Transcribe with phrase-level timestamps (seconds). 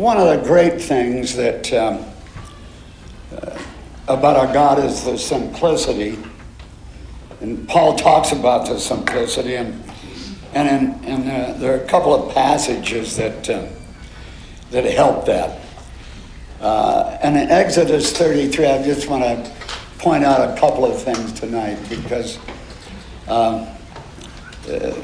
[0.00, 2.02] one of the great things that um,
[3.36, 3.58] uh,
[4.08, 6.18] about our God is the simplicity.
[7.42, 9.84] And Paul talks about the simplicity, and,
[10.54, 13.66] and, in, and uh, there are a couple of passages that, uh,
[14.70, 15.60] that help that.
[16.62, 19.52] Uh, and in Exodus 33, I just want to
[19.98, 22.38] point out a couple of things tonight because,
[23.28, 23.68] um,
[24.66, 24.94] uh,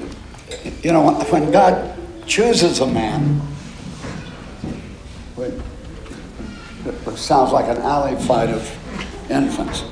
[0.83, 3.43] you know, when God chooses a man,
[5.39, 9.83] it sounds like an alley fight of infants.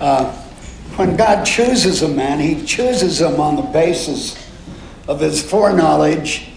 [0.00, 0.32] Uh,
[0.96, 4.42] when God chooses a man, he chooses him on the basis
[5.08, 6.48] of his foreknowledge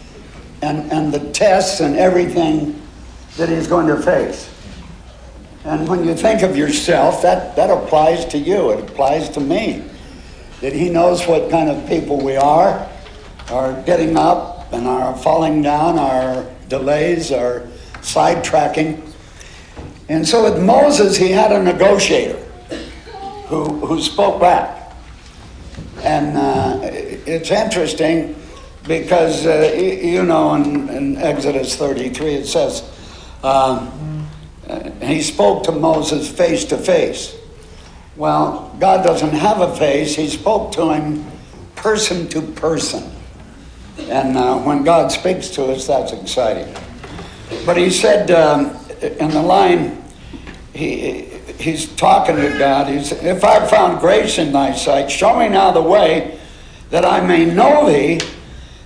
[0.61, 2.81] and, and the tests and everything
[3.37, 4.49] that he's going to face.
[5.65, 9.83] And when you think of yourself, that, that applies to you, it applies to me.
[10.61, 12.89] That he knows what kind of people we are,
[13.49, 17.67] our getting up and our falling down, our delays, our
[18.01, 19.01] sidetracking.
[20.09, 22.37] And so with Moses, he had a negotiator
[23.47, 24.93] who, who spoke back.
[26.03, 28.35] And uh, it's interesting
[28.87, 32.83] because, uh, you know, in, in, Exodus 33, it says,
[33.43, 34.27] um,
[35.01, 37.35] he spoke to Moses face to face.
[38.15, 41.25] Well, God doesn't have a face, he spoke to him
[41.75, 43.11] person to person.
[43.99, 46.73] And uh, when God speaks to us, that's exciting.
[47.65, 50.03] But he said um, in the line,
[50.73, 51.21] he,
[51.57, 52.87] he's talking to God.
[52.87, 56.39] He's, if I've found grace in thy sight, show me now the way
[56.89, 58.19] that I may know thee,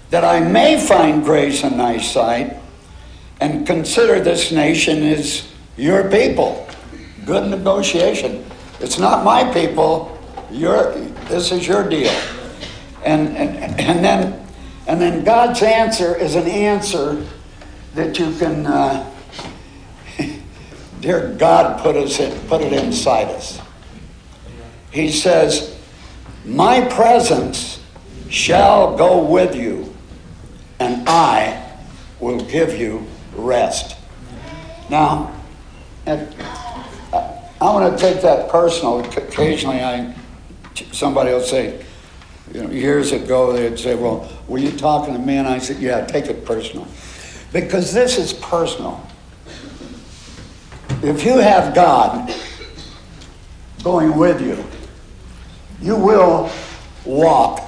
[0.10, 2.58] that I may find grace in thy sight,
[3.40, 6.68] and consider this nation as your people.
[7.26, 8.46] Good negotiation.
[8.80, 10.18] It's not my people.
[10.52, 10.94] Your,
[11.28, 12.14] this is your deal.
[13.06, 14.48] And, and, and, then,
[14.88, 17.26] and then God's answer is an answer
[17.96, 18.66] that you can.
[18.66, 19.10] Uh,
[21.02, 23.60] Dear God, put, us in, put it inside us.
[24.92, 25.78] He says,
[26.46, 27.82] My presence
[28.30, 29.94] shall go with you,
[30.80, 31.78] and I
[32.20, 33.06] will give you
[33.36, 33.98] rest.
[34.90, 35.34] Now,
[36.06, 36.26] I
[37.60, 39.00] want to take that personal.
[39.00, 40.14] Occasionally, I
[40.92, 41.84] somebody will say,
[42.54, 45.78] you know, years ago, they'd say, "Well, were you talking to me?" And I said,
[45.78, 46.88] "Yeah, take it personal,
[47.54, 49.00] because this is personal."
[51.04, 52.34] If you have God
[53.84, 54.64] going with you,
[55.82, 56.50] you will
[57.04, 57.62] walk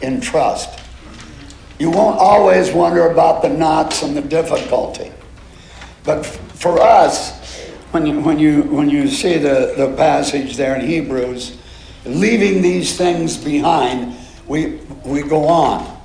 [0.00, 0.80] in trust.
[1.78, 5.12] You won't always wonder about the knots and the difficulty.
[6.04, 7.38] But for us,
[7.90, 11.58] when you, when you, when you see the, the passage there in Hebrews,
[12.06, 14.16] leaving these things behind,
[14.46, 16.00] we, we go on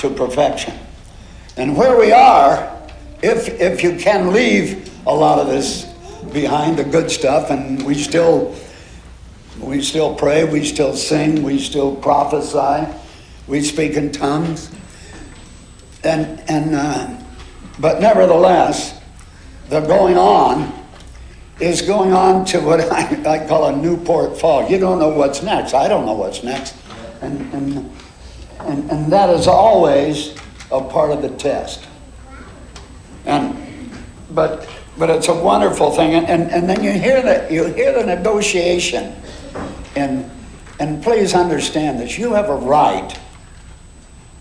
[0.00, 0.74] to perfection.
[1.60, 2.74] And where we are,
[3.20, 5.84] if, if you can leave a lot of this
[6.32, 8.56] behind the good stuff, and we still
[9.58, 12.90] we still pray, we still sing, we still prophesy,
[13.46, 14.70] we speak in tongues,
[16.02, 17.14] and and uh,
[17.78, 18.98] but nevertheless,
[19.68, 20.72] the going on
[21.60, 24.70] is going on to what I, I call a Newport fog.
[24.70, 25.74] You don't know what's next.
[25.74, 26.74] I don't know what's next,
[27.20, 27.90] and and
[28.60, 30.40] and, and that is always
[30.72, 31.86] a part of the test.
[33.24, 33.56] And
[34.30, 34.68] but
[35.00, 36.12] but it's a wonderful thing.
[36.12, 39.14] And, and, and then you hear, the, you hear the negotiation.
[39.96, 40.30] And,
[40.78, 43.18] and please understand that you have a right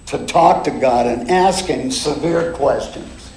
[0.07, 3.31] to talk to God and ask Him severe questions.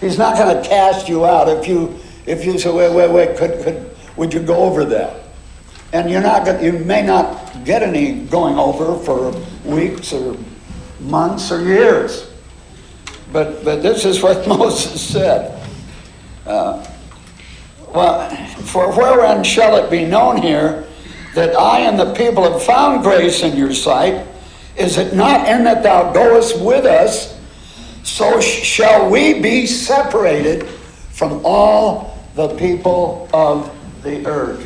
[0.00, 3.36] He's not going to cast you out if you if you say, wait, wait, wait,
[3.36, 5.22] could, could, would you go over that?
[5.92, 9.32] And you're not you may not get any going over for
[9.66, 10.36] weeks or
[11.00, 12.30] months or years.
[13.32, 15.52] But, but this is what Moses said.
[16.46, 16.86] Uh,
[17.94, 18.30] well,
[18.62, 20.86] for wherein shall it be known here
[21.34, 24.26] that I and the people have found grace in your sight?
[24.76, 27.38] Is it not in that thou goest with us?
[28.02, 30.66] So shall we be separated
[31.16, 34.62] from all the people of the earth.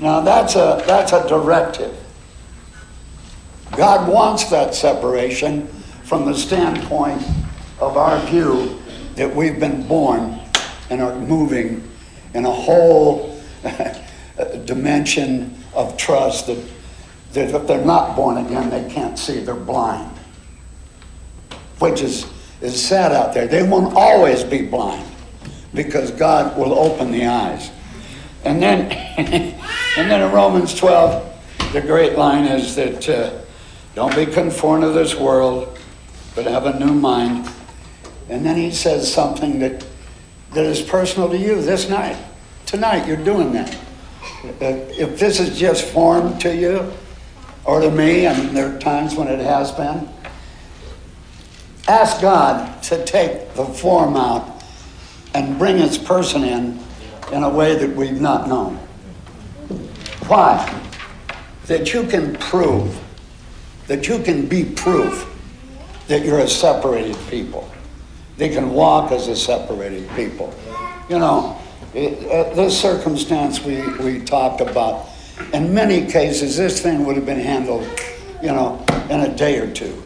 [0.00, 1.99] Now that's a, that's a directive.
[3.80, 5.66] God wants that separation
[6.04, 7.22] from the standpoint
[7.78, 8.78] of our view
[9.14, 10.38] that we've been born
[10.90, 11.88] and are moving
[12.34, 13.42] in a whole
[14.66, 16.62] dimension of trust that,
[17.32, 20.14] that if they're not born again, they can't see, they're blind.
[21.78, 22.26] Which is,
[22.60, 23.46] is sad out there.
[23.46, 25.10] They won't always be blind
[25.72, 27.70] because God will open the eyes.
[28.44, 33.40] And then, and then in Romans 12, the great line is that uh,
[33.94, 35.78] don't be conformed to this world,
[36.34, 37.48] but have a new mind
[38.30, 39.84] And then he says something that,
[40.52, 42.16] that is personal to you this night.
[42.64, 43.74] Tonight, you're doing that.
[44.44, 46.92] Uh, if this is just form to you,
[47.64, 50.08] or to me, and there are times when it has been,
[51.88, 54.62] ask God to take the form out
[55.34, 56.78] and bring its person in
[57.32, 58.76] in a way that we've not known.
[60.26, 60.80] Why?
[61.66, 62.98] That you can prove,
[63.90, 65.26] that you can be proof
[66.06, 67.68] that you're a separated people.
[68.36, 70.54] They can walk as a separated people.
[71.08, 71.58] You know,
[71.92, 75.08] it, uh, this circumstance we, we talked about,
[75.52, 77.84] in many cases, this thing would have been handled,
[78.40, 80.00] you know, in a day or two.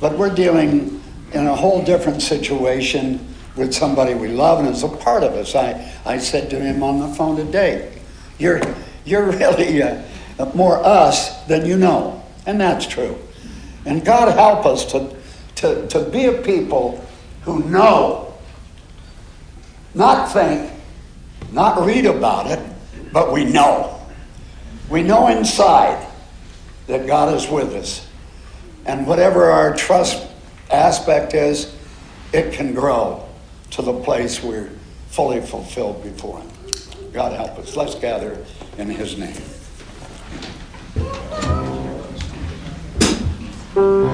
[0.00, 1.02] But we're dealing
[1.34, 5.54] in a whole different situation with somebody we love and is a part of us.
[5.54, 7.92] I, I said to him on the phone today,
[8.38, 8.62] You're,
[9.04, 10.02] you're really uh,
[10.54, 12.21] more us than you know.
[12.46, 13.18] And that's true.
[13.84, 15.16] And God help us to,
[15.56, 17.04] to, to be a people
[17.42, 18.34] who know,
[19.94, 20.70] not think,
[21.52, 22.60] not read about it,
[23.12, 24.00] but we know.
[24.88, 26.06] We know inside
[26.86, 28.06] that God is with us.
[28.86, 30.26] And whatever our trust
[30.70, 31.74] aspect is,
[32.32, 33.28] it can grow
[33.70, 34.70] to the place we're
[35.08, 36.50] fully fulfilled before Him.
[37.12, 37.76] God help us.
[37.76, 38.44] Let's gather
[38.78, 39.36] in His name.
[43.74, 44.12] Ah,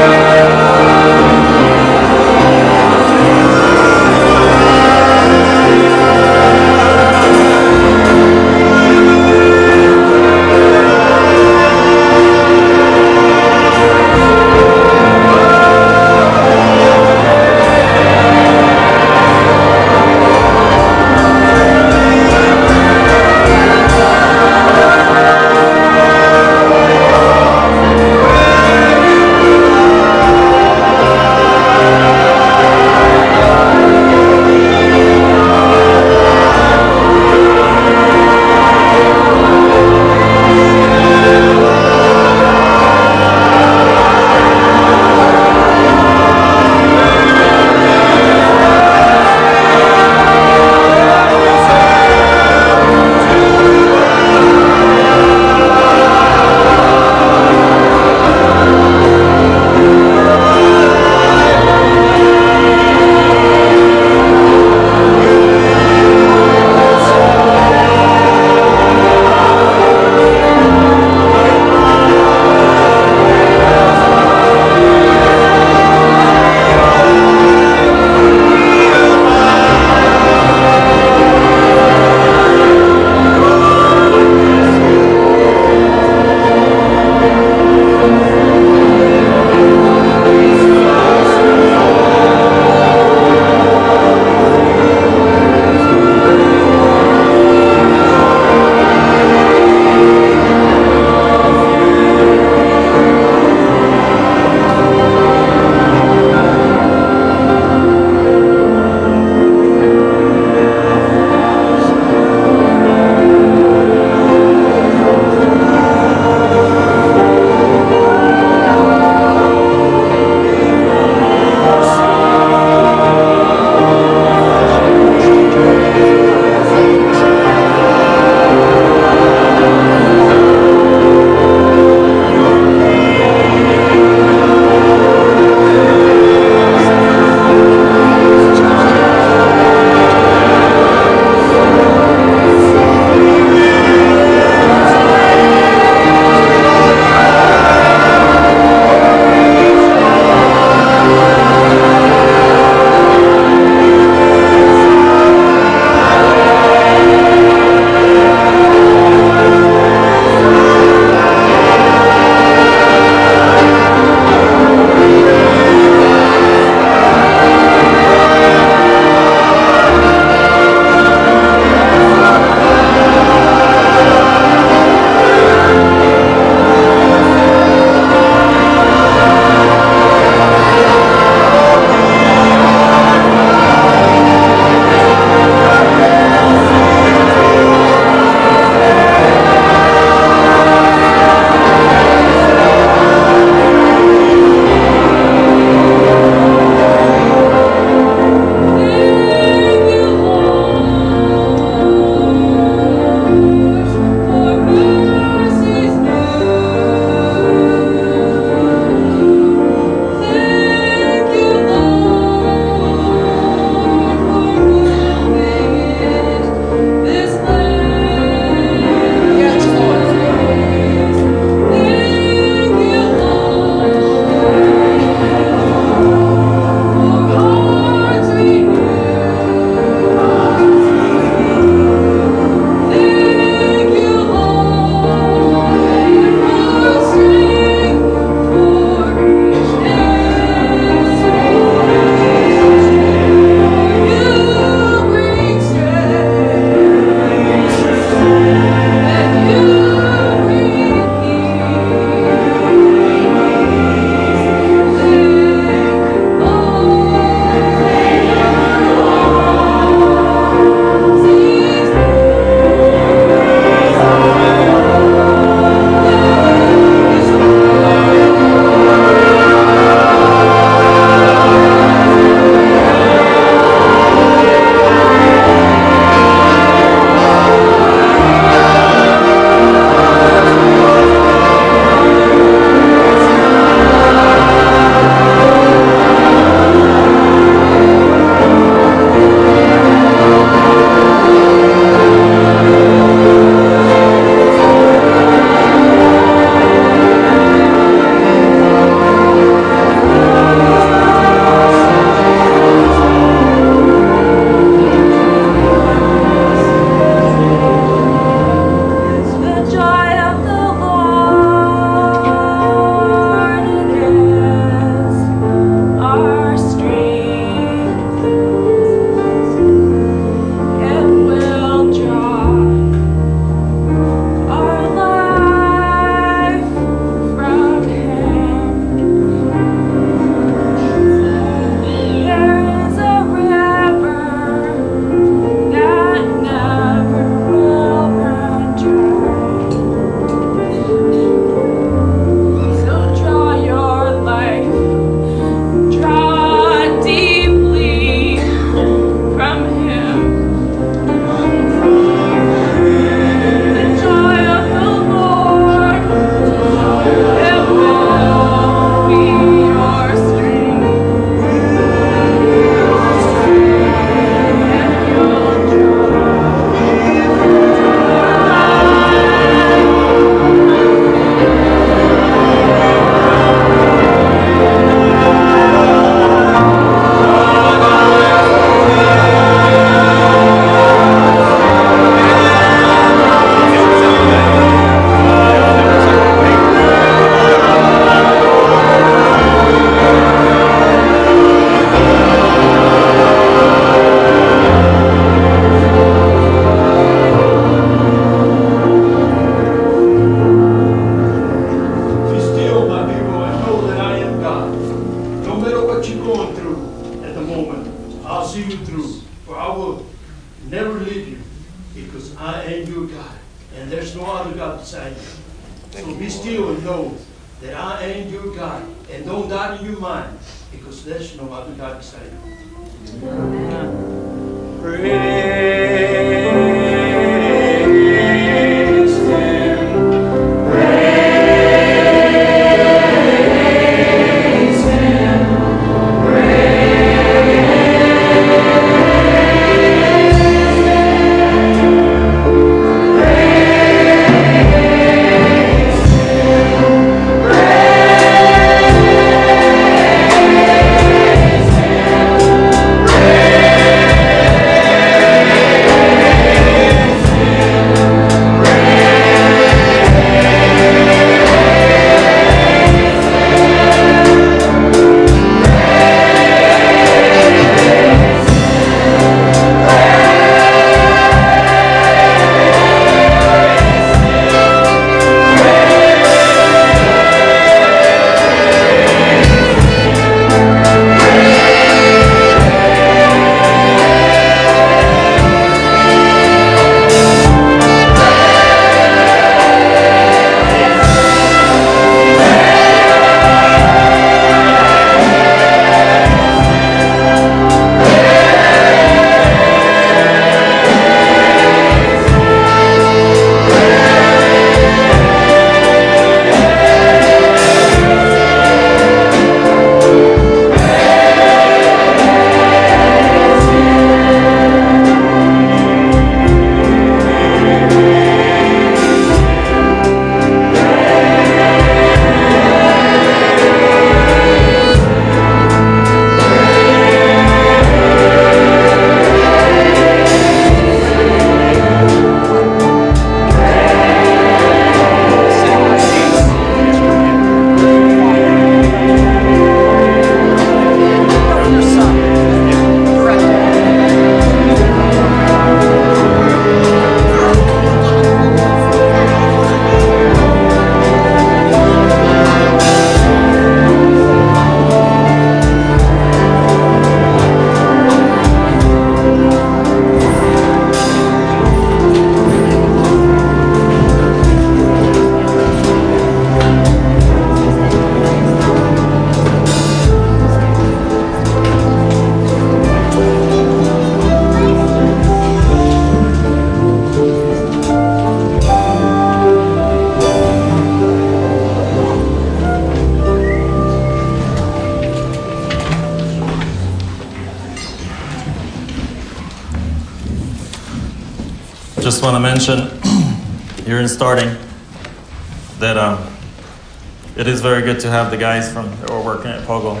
[597.92, 600.00] good to have the guys from that were working at Pogo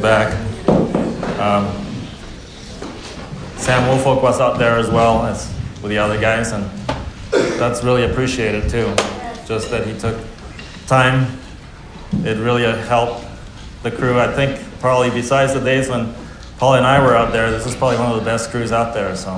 [0.00, 0.32] back.
[1.38, 1.66] Um,
[3.58, 6.64] Sam Woolfolk was out there as well as with the other guys, and
[7.58, 8.86] that's really appreciated too.
[9.44, 10.18] Just that he took
[10.86, 11.38] time.
[12.24, 13.26] It really helped
[13.82, 14.18] the crew.
[14.18, 16.14] I think probably besides the days when
[16.56, 18.94] Paul and I were out there, this is probably one of the best crews out
[18.94, 19.14] there.
[19.14, 19.32] So.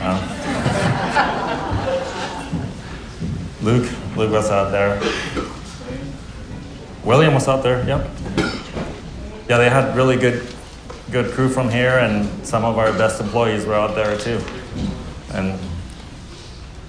[0.00, 0.20] Um,
[3.62, 4.98] Luke, Luke was out there.
[7.06, 7.86] William was out there.
[7.86, 8.10] Yep.
[9.48, 10.44] Yeah, they had really good,
[11.12, 14.40] good crew from here, and some of our best employees were out there too,
[15.32, 15.58] and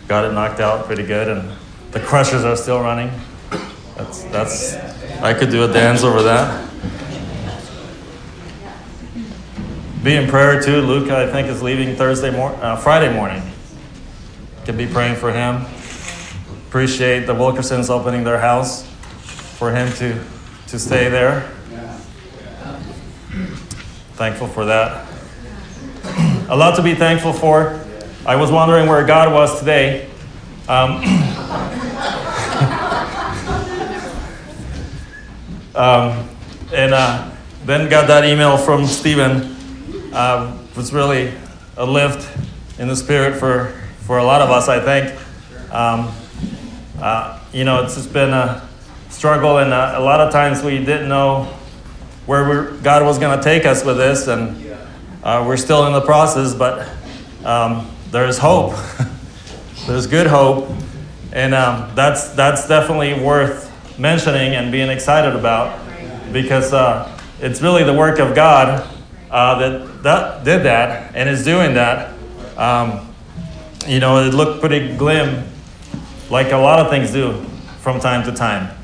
[0.08, 1.28] got it knocked out pretty good.
[1.28, 1.52] And
[1.92, 3.12] the crushers are still running.
[3.96, 4.74] That's that's.
[5.22, 6.68] I could do a dance over that.
[10.04, 10.82] Be in prayer too.
[10.82, 13.44] Luke, I think, is leaving Thursday mor- uh, Friday morning.
[14.66, 15.66] Could be praying for him
[16.68, 18.87] appreciate the Wilkersons opening their house
[19.58, 20.24] for him to,
[20.68, 21.50] to stay there.
[24.14, 25.08] Thankful for that.
[26.48, 27.84] A lot to be thankful for.
[28.24, 30.12] I was wondering where God was today.
[30.68, 30.98] Um,
[35.76, 36.30] um,
[36.72, 37.32] and uh,
[37.66, 39.56] then got that email from Stephen.
[40.14, 41.34] Uh, was really
[41.78, 42.30] a lift
[42.78, 45.20] in the spirit for, for a lot of us, I think.
[45.74, 46.12] Um,
[47.02, 48.67] uh, you know, it's just been a
[49.18, 51.46] struggle, and uh, a lot of times we didn't know
[52.28, 54.78] where God was going to take us with this, and
[55.24, 56.88] uh, we're still in the process, but
[57.44, 58.76] um, there's hope.
[59.88, 60.70] there's good hope,
[61.34, 65.84] and um, that's, that's definitely worth mentioning and being excited about
[66.32, 68.88] because uh, it's really the work of God
[69.32, 72.14] uh, that, that did that and is doing that.
[72.56, 73.12] Um,
[73.88, 75.44] you know, it looked pretty glim,
[76.30, 77.44] like a lot of things do
[77.80, 78.77] from time to time.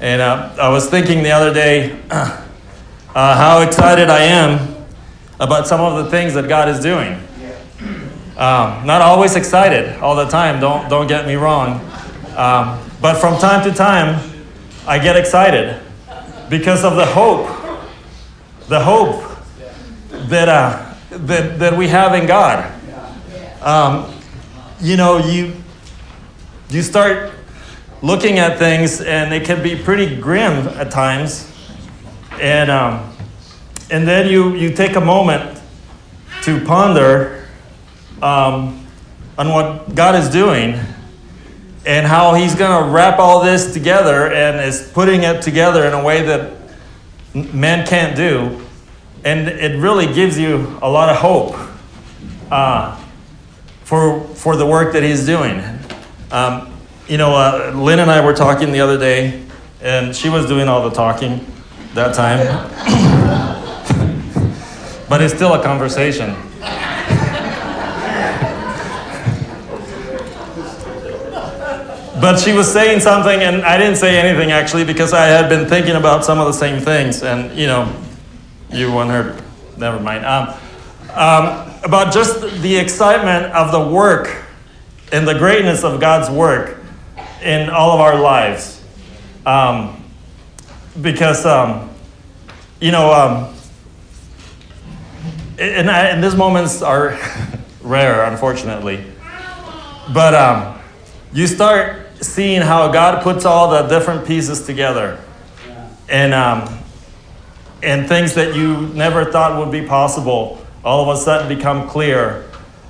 [0.00, 2.42] And uh, I was thinking the other day uh,
[3.14, 4.74] how excited I am
[5.38, 7.20] about some of the things that God is doing.
[8.38, 11.80] Um, not always excited all the time, don't, don't get me wrong.
[12.34, 14.18] Um, but from time to time,
[14.86, 15.78] I get excited
[16.48, 17.48] because of the hope,
[18.68, 19.22] the hope
[20.30, 22.72] that, uh, that, that we have in God.
[23.60, 24.14] Um,
[24.80, 25.52] you know, you,
[26.70, 27.34] you start
[28.02, 31.46] looking at things and it can be pretty grim at times.
[32.40, 33.12] And, um,
[33.90, 35.60] and then you, you take a moment
[36.42, 37.48] to ponder
[38.22, 38.86] um,
[39.36, 40.78] on what God is doing
[41.86, 45.92] and how He's going to wrap all this together and is putting it together in
[45.92, 46.52] a way that
[47.34, 48.64] man can't do.
[49.24, 51.56] And it really gives you a lot of hope
[52.50, 52.96] uh,
[53.84, 55.62] for, for the work that He's doing.
[56.30, 56.69] Um,
[57.10, 59.42] you know, uh, Lynn and I were talking the other day,
[59.82, 61.44] and she was doing all the talking
[61.94, 62.38] that time.
[65.08, 66.36] but it's still a conversation.
[72.20, 75.68] but she was saying something, and I didn't say anything actually because I had been
[75.68, 77.92] thinking about some of the same things, and you know,
[78.70, 79.36] you want her,
[79.76, 80.24] never mind.
[80.24, 80.54] Um,
[81.14, 84.44] um, about just the excitement of the work
[85.10, 86.79] and the greatness of God's work
[87.42, 88.82] in all of our lives.
[89.46, 90.02] Um,
[91.00, 91.90] because, um,
[92.80, 93.54] you know, um,
[95.58, 97.18] and, and these moments are
[97.82, 99.04] rare, unfortunately.
[100.12, 100.80] But um,
[101.32, 105.22] you start seeing how God puts all the different pieces together.
[106.08, 106.78] And, um,
[107.82, 112.46] and things that you never thought would be possible all of a sudden become clear.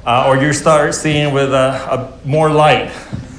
[0.07, 2.93] Uh, or you start seeing with a, a more light.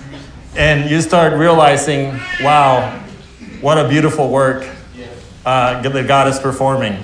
[0.55, 2.99] And you start realizing, wow,
[3.61, 4.67] what a beautiful work
[5.45, 7.01] uh, that God is performing.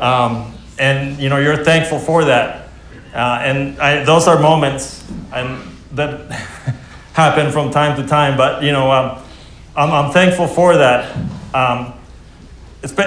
[0.00, 2.68] Um, and you know you're thankful for that.
[3.12, 5.60] Uh, and I, those are moments and
[5.92, 6.30] that
[7.14, 8.36] happen from time to time.
[8.36, 9.18] But you know, um,
[9.76, 11.16] I'm, I'm, thankful for that.
[11.52, 11.94] Um,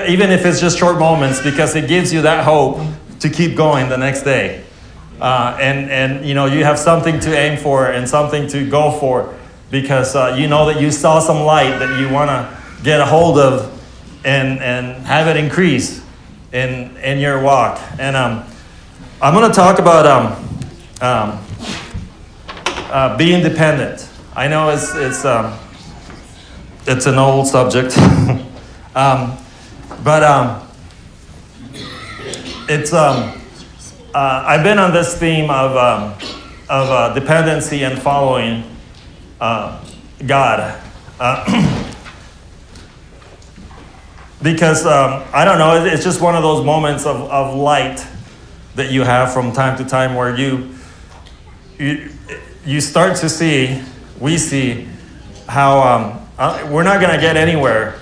[0.07, 2.85] even if it's just short moments, because it gives you that hope
[3.21, 4.65] to keep going the next day.
[5.21, 8.91] Uh, and and you know you have something to aim for and something to go
[8.99, 9.33] for
[9.71, 13.05] because uh, you know that you saw some light that you want to get a
[13.05, 13.71] hold of
[14.25, 16.03] and and have it increase
[16.51, 17.81] in in your walk.
[17.97, 18.43] And um,
[19.21, 20.25] I'm going to talk about um,
[21.01, 21.45] um,
[22.91, 24.07] uh, being dependent.
[24.35, 25.57] I know it's it's um,
[26.85, 27.97] it's an old subject,
[28.95, 29.37] um,
[30.03, 30.67] but um,
[32.67, 33.37] it's uh,
[34.13, 35.71] I've been on this theme of
[36.69, 38.70] of uh, dependency and following
[39.41, 39.83] uh,
[40.25, 40.81] God.
[41.19, 41.93] Uh,
[44.41, 48.05] because um, I don't know, it's just one of those moments of, of light
[48.75, 50.73] that you have from time to time where you,
[51.77, 52.09] you,
[52.65, 53.81] you start to see,
[54.19, 54.87] we see,
[55.47, 57.99] how um, uh, we're not going to get anywhere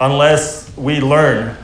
[0.00, 1.56] unless we learn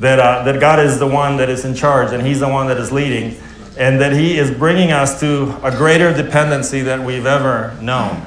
[0.00, 2.66] that, uh, that God is the one that is in charge and He's the one
[2.66, 3.36] that is leading,
[3.76, 8.24] and that He is bringing us to a greater dependency than we've ever known,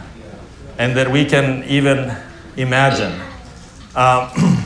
[0.78, 2.16] and that we can even
[2.56, 3.20] imagine.
[3.96, 4.30] Um,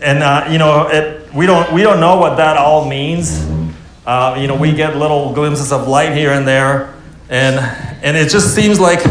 [0.00, 3.46] and uh, you know, it, we don't we don't know what that all means.
[4.06, 6.94] Uh, you know, we get little glimpses of light here and there,
[7.28, 7.58] and
[8.02, 9.02] and it just seems like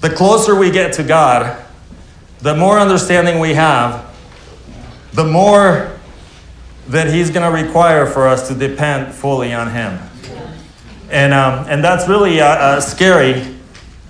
[0.00, 1.64] the closer we get to God,
[2.40, 4.14] the more understanding we have,
[5.12, 5.97] the more
[6.88, 9.98] that He's going to require for us to depend fully on Him.
[11.10, 13.54] And um, and that's really uh, uh scary,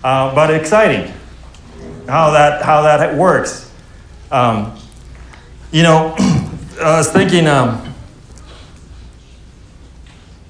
[0.03, 1.12] uh, but exciting.
[2.09, 3.72] How that how that works.
[4.31, 4.79] Um,
[5.70, 6.14] you know,
[6.81, 7.95] I was thinking um,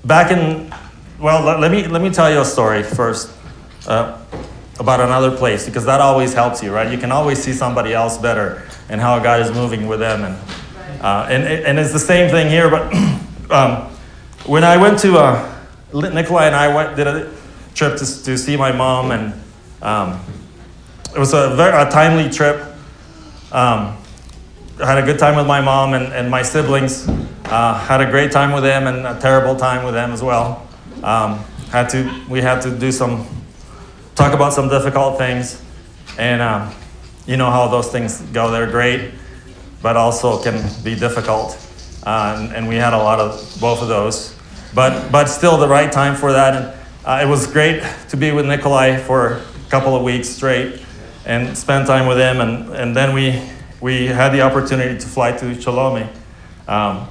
[0.04, 0.72] back in,
[1.20, 3.30] well, let, let, me, let me tell you a story first
[3.86, 4.20] uh,
[4.80, 6.90] about another place because that always helps you, right?
[6.90, 10.24] You can always see somebody else better and how God is moving with them.
[10.24, 10.38] And,
[11.00, 12.92] uh, and, and it's the same thing here, but
[13.50, 13.90] um,
[14.46, 15.54] when I went to, uh,
[15.92, 17.32] Nikolai and I went, did a
[17.74, 19.34] trip to, to see my mom, and
[19.82, 20.20] um,
[21.14, 22.68] it was a very a timely trip
[23.50, 23.96] um,
[24.78, 27.08] I had a good time with my mom and, and my siblings.
[27.46, 30.68] Uh, had a great time with them and a terrible time with them as well.
[31.02, 31.38] Um,
[31.70, 33.26] had to, we had to do some,
[34.14, 35.62] talk about some difficult things.
[36.18, 36.74] And um,
[37.26, 38.50] you know how those things go.
[38.50, 39.12] They're great,
[39.82, 41.56] but also can be difficult.
[42.04, 44.34] Uh, and, and, we had a lot of both of those.
[44.74, 46.54] But, but still the right time for that.
[46.54, 50.80] And uh, it was great to be with Nikolai for a couple of weeks straight
[51.26, 52.40] and spend time with him.
[52.40, 53.42] And, and then we,
[53.80, 56.08] we had the opportunity to fly to Cholome.
[56.66, 57.08] Um,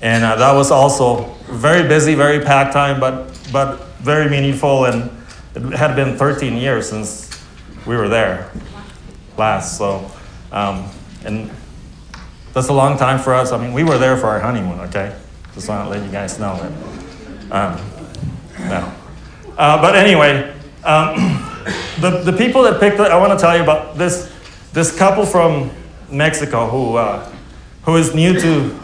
[0.00, 4.86] and uh, that was also very busy, very packed time, but, but very meaningful.
[4.86, 5.10] And
[5.54, 7.44] it had been 13 years since
[7.86, 8.50] we were there
[9.36, 9.78] last.
[9.78, 10.10] So,
[10.52, 10.88] um,
[11.24, 11.50] and
[12.58, 13.52] that's a long time for us.
[13.52, 15.16] I mean, we were there for our honeymoon, okay?
[15.54, 16.72] Just want to let you guys know that.
[17.52, 18.92] Um, no.
[19.56, 20.52] Uh, but anyway,
[20.82, 21.14] um,
[22.00, 24.34] the, the people that picked it, I want to tell you about this,
[24.72, 25.70] this couple from
[26.10, 27.32] Mexico who, uh,
[27.82, 28.76] who is new to,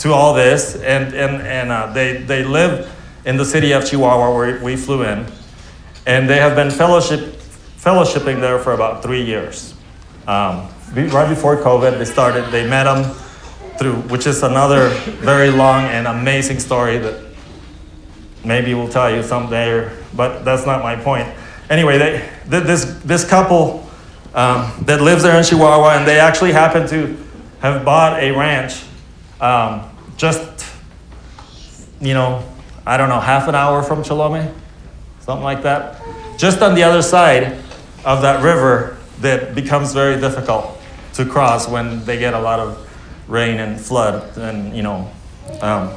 [0.00, 2.92] to all this, and, and, and uh, they, they live
[3.24, 5.26] in the city of Chihuahua where we flew in,
[6.08, 7.20] and they have been fellowship,
[7.78, 9.74] fellowshipping there for about three years.
[10.26, 13.14] Um, right before COVID, they started, they met them
[13.78, 14.90] through, which is another
[15.20, 17.24] very long and amazing story that
[18.44, 21.28] maybe we'll tell you someday, but that's not my point.
[21.70, 23.88] Anyway, they, this, this couple
[24.34, 27.16] um, that lives there in Chihuahua, and they actually happen to
[27.60, 28.82] have bought a ranch
[29.40, 30.66] um, just,
[32.00, 32.46] you know,
[32.84, 34.52] I don't know, half an hour from Cholome,
[35.20, 36.02] something like that.
[36.36, 37.58] Just on the other side
[38.04, 40.78] of that river that becomes very difficult
[41.14, 42.88] to cross when they get a lot of
[43.28, 45.10] rain and flood, and you know,
[45.60, 45.90] um,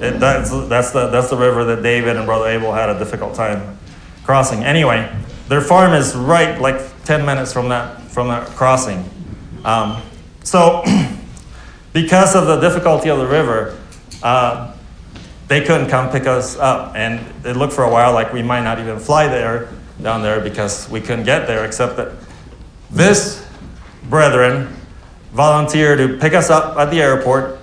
[0.00, 3.34] it, that's, that's, the, that's the river that David and Brother Abel had a difficult
[3.34, 3.78] time
[4.24, 4.62] crossing.
[4.62, 5.12] Anyway,
[5.48, 9.04] their farm is right like 10 minutes from that, from that crossing.
[9.64, 10.00] Um,
[10.44, 10.84] so,
[11.92, 13.78] because of the difficulty of the river,
[14.22, 14.74] uh,
[15.48, 16.94] they couldn't come pick us up.
[16.94, 19.68] And it looked for a while like we might not even fly there,
[20.00, 22.12] down there, because we couldn't get there, except that
[22.90, 23.46] this
[24.12, 24.68] brethren
[25.32, 27.58] volunteered to pick us up at the airport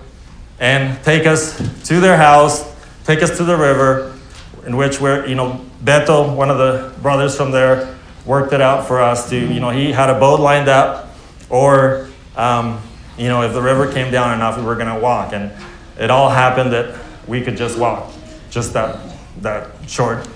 [0.60, 1.56] and take us
[1.88, 4.18] to their house, take us to the river,
[4.66, 7.95] in which we're, you know, Beto, one of the brothers from there,
[8.26, 11.16] worked it out for us to, you know, he had a boat lined up,
[11.52, 12.82] or, um,
[13.16, 15.34] you know, if the river came down enough, we were going to walk.
[15.34, 15.52] And
[16.00, 18.12] it all happened that we could just walk,
[18.50, 19.00] just that,
[19.41, 20.28] that short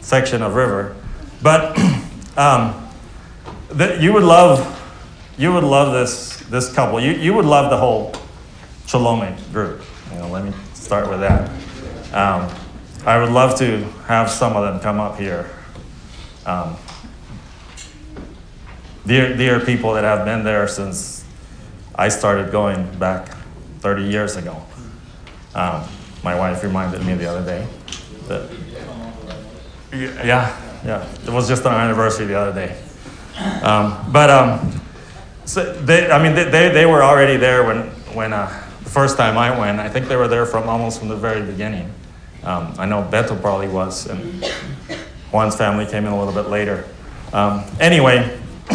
[0.00, 0.96] section of river.
[1.44, 1.78] But
[2.36, 2.88] um,
[3.68, 4.78] the, you would love,
[5.40, 7.00] you would love this, this couple.
[7.00, 8.12] You, you would love the whole
[8.86, 9.82] Cholome group.
[10.12, 11.48] You know, let me start with that.
[12.12, 12.54] Um,
[13.06, 15.50] I would love to have some of them come up here.
[16.44, 16.76] Um,
[19.06, 21.24] dear, dear people that have been there since
[21.94, 23.34] I started going back
[23.78, 24.62] 30 years ago.
[25.54, 25.88] Um,
[26.22, 27.66] my wife reminded me the other day
[28.28, 28.50] that,
[29.90, 32.78] yeah, yeah, it was just an anniversary the other day.
[33.62, 34.80] Um, but um,
[35.50, 38.46] so they, I mean, they, they, they were already there when, when uh,
[38.84, 39.80] the first time I went.
[39.80, 41.92] I think they were there from almost from the very beginning.
[42.44, 44.44] Um, I know Beto probably was, and
[45.32, 46.86] Juan's family came in a little bit later.
[47.32, 48.40] Um, anyway,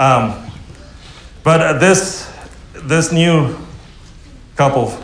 [0.00, 0.50] um,
[1.44, 2.28] but uh, this
[2.74, 3.56] this new
[4.56, 4.98] couple,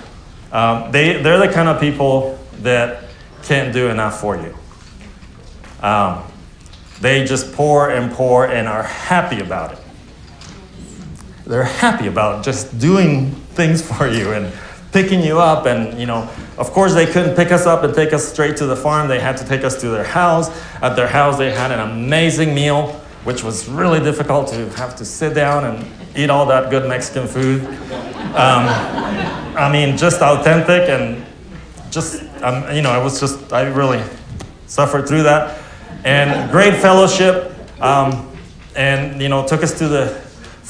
[0.50, 3.04] um, they they're the kind of people that
[3.44, 4.56] can't do enough for you.
[5.86, 6.24] Um,
[7.00, 9.81] they just pour and pour and are happy about it.
[11.46, 14.52] They're happy about just doing things for you and
[14.92, 15.66] picking you up.
[15.66, 16.28] And you know
[16.58, 19.08] of course they couldn't pick us up and take us straight to the farm.
[19.08, 20.50] They had to take us to their house.
[20.82, 25.04] At their house they had an amazing meal which was really difficult to have to
[25.04, 25.86] sit down and
[26.16, 27.64] eat all that good mexican food.
[28.34, 28.66] Um,
[29.54, 31.24] i mean just authentic and
[31.90, 34.02] just um, you know i was just i really
[34.72, 35.58] suffered through that.
[36.04, 38.28] And great fellowship um,
[38.74, 40.20] and you know took us to the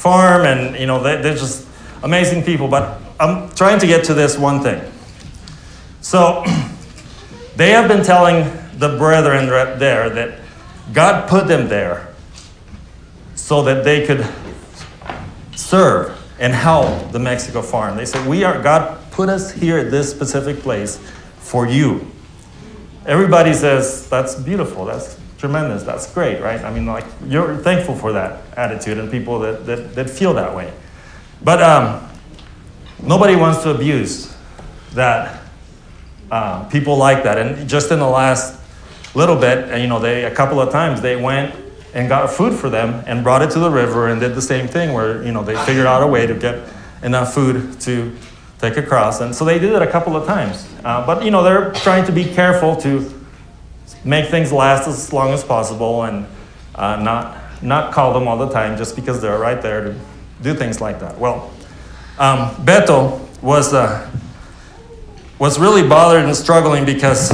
[0.03, 1.65] farm and you know they, they're just
[2.03, 4.81] amazing people but I'm trying to get to this one thing.
[6.01, 6.43] So,
[7.55, 8.43] they have been telling
[8.77, 9.47] the brethren
[9.79, 10.39] there that
[10.91, 12.13] God put them there
[13.35, 14.27] so that they could
[15.55, 17.95] serve and help the Mexico farm.
[17.95, 20.97] They said, "We are God put us here at this specific place
[21.37, 22.05] for you."
[23.05, 24.85] Everybody says, "That's beautiful.
[24.85, 25.83] That's tremendous.
[25.83, 29.93] That's great, right?" I mean, like you're thankful for that attitude and people that that,
[29.95, 30.71] that feel that way.
[31.43, 32.09] But um,
[33.01, 34.33] nobody wants to abuse
[34.93, 35.41] that.
[36.31, 38.59] Uh, people like that, and just in the last
[39.13, 41.53] little bit, you know, they a couple of times they went
[41.93, 44.67] and got food for them and brought it to the river and did the same
[44.67, 46.67] thing where you know they figured out a way to get
[47.03, 48.15] enough food to
[48.59, 50.65] take across, and so they did it a couple of times.
[50.85, 53.22] Uh, but you know, they're trying to be careful to
[54.03, 56.25] make things last as long as possible and
[56.75, 59.95] uh, not not call them all the time just because they're right there to
[60.41, 61.17] do things like that.
[61.17, 61.53] Well.
[62.19, 64.07] Um, Beto was, uh,
[65.39, 67.31] was really bothered and struggling because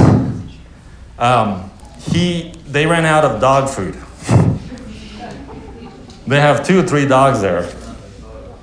[1.18, 3.94] um, he, they ran out of dog food.
[6.26, 7.70] they have two or three dogs there.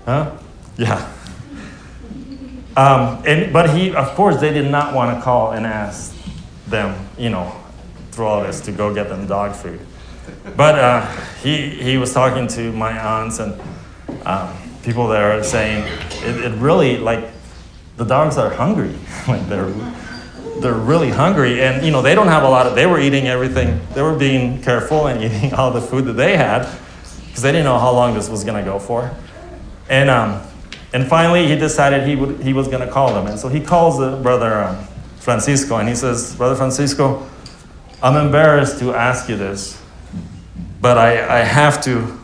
[0.06, 0.36] Huh?
[0.76, 1.14] Yeah.
[2.76, 6.16] Um, and, but he, of course, they did not want to call and ask
[6.66, 7.56] them, you know,
[8.18, 9.80] through all this to go get them dog food.
[10.58, 11.06] But uh,
[11.44, 13.62] he, he was talking to my aunts and
[14.26, 15.86] um, people there saying
[16.24, 17.30] it, it really, like,
[17.98, 18.96] the dogs are hungry.
[19.28, 19.70] like, they're,
[20.60, 21.62] they're really hungry.
[21.62, 24.18] And, you know, they don't have a lot of, they were eating everything, they were
[24.18, 26.68] being careful and eating all the food that they had
[27.28, 29.16] because they didn't know how long this was going to go for.
[29.90, 30.42] And, um,
[30.92, 33.28] and finally, he decided he, would, he was going to call them.
[33.28, 34.88] And so he calls the brother um,
[35.20, 37.30] Francisco and he says, Brother Francisco,
[38.02, 39.82] I'm embarrassed to ask you this,
[40.82, 42.18] but I, I have to,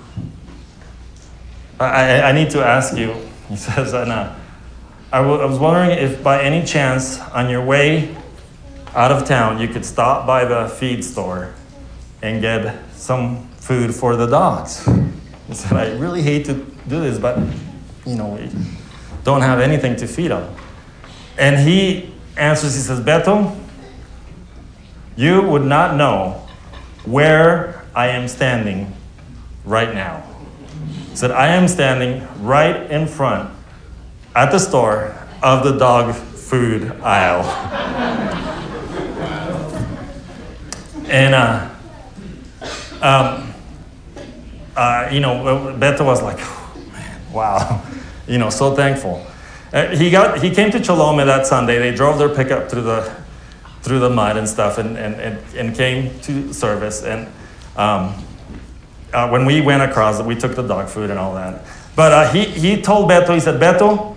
[1.80, 3.16] I, I need to ask you.
[3.50, 4.36] He says, uh,
[5.12, 8.16] I, w- I was wondering if by any chance on your way
[8.96, 11.54] out of town you could stop by the feed store
[12.22, 14.86] and get some food for the dogs.
[15.48, 16.54] He said, I really hate to
[16.88, 17.38] do this, but
[18.06, 18.50] you know, we
[19.24, 20.56] don't have anything to feed them.
[21.38, 23.54] And he answers, he says, Beto,
[25.16, 26.46] you would not know
[27.06, 28.94] where I am standing
[29.66, 30.24] right now.
[31.10, 33.50] He said, I am standing right in front
[34.36, 37.44] at the store of the dog food aisle.
[41.08, 41.70] and, uh,
[43.02, 43.54] um,
[44.76, 47.84] uh, you know, Beto was like, oh, man, wow,
[48.28, 49.26] you know, so thankful.
[49.72, 51.80] Uh, he, got, he came to Cholome that Sunday.
[51.80, 53.23] They drove their pickup through the,
[53.84, 57.04] through the mud and stuff and, and, and, and came to service.
[57.04, 57.28] And
[57.76, 58.16] um,
[59.14, 61.66] uh, when we went across, we took the dog food and all that.
[61.96, 64.16] But uh, he, he told Beto, he said, Beto,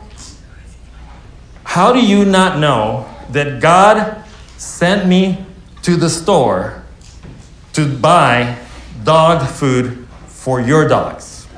[1.64, 4.24] how do you not know that God
[4.56, 5.44] sent me
[5.82, 6.84] to the store
[7.72, 8.58] to buy
[9.02, 11.48] dog food for your dogs?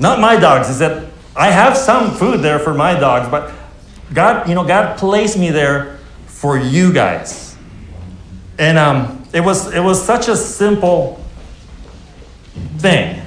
[0.00, 0.68] Not my dogs.
[0.68, 3.54] He said, I have some food there for my dogs, but
[4.12, 5.97] God, you know, God placed me there
[6.38, 7.56] for you guys.
[8.60, 11.20] And um, it was it was such a simple
[12.76, 13.20] thing.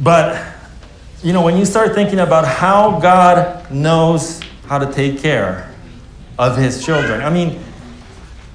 [0.00, 0.54] But
[1.22, 5.72] you know, when you start thinking about how God knows how to take care
[6.38, 7.60] of his children, I mean,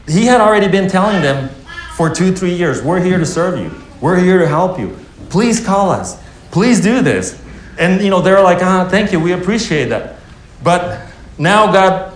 [0.07, 1.49] he had already been telling them
[1.95, 3.71] for two, three years, we're here to serve you.
[4.01, 4.97] We're here to help you.
[5.29, 6.21] Please call us.
[6.51, 7.41] Please do this.
[7.79, 9.19] And, you know, they're like, ah, thank you.
[9.19, 10.17] We appreciate that.
[10.63, 11.07] But
[11.37, 12.13] now God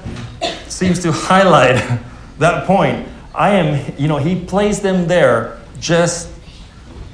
[0.76, 1.82] seems to highlight
[2.40, 3.08] that point.
[3.34, 6.30] I am, you know, he placed them there just,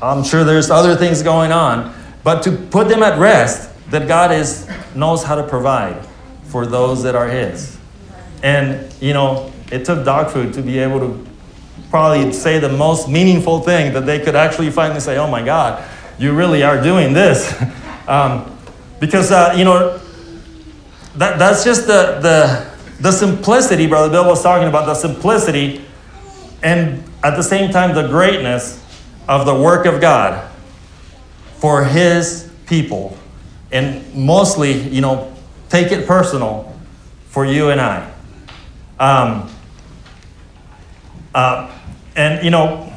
[0.02, 1.94] I'm sure there's other things going on,
[2.24, 6.08] but to put them at rest that God is knows how to provide
[6.46, 7.78] for those that are his.
[8.44, 11.28] And you know, it took dog food to be able to
[11.90, 15.84] probably say the most meaningful thing that they could actually finally say, "Oh my God,
[16.18, 17.54] you really are doing this,"
[18.08, 18.58] um,
[19.00, 20.00] because uh, you know
[21.16, 22.71] that that's just the the
[23.02, 23.88] the simplicity.
[23.88, 25.84] Brother Bill was talking about the simplicity,
[26.62, 28.78] and at the same time the greatness
[29.28, 30.50] of the work of God
[31.56, 33.18] for his people.
[33.72, 35.34] And mostly, you know,
[35.70, 36.78] take it personal
[37.30, 38.12] for you and I.
[39.00, 39.50] Um,
[41.34, 41.72] uh,
[42.16, 42.94] and, you know,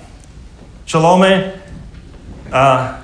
[0.86, 1.59] Cholome,
[2.52, 3.02] uh,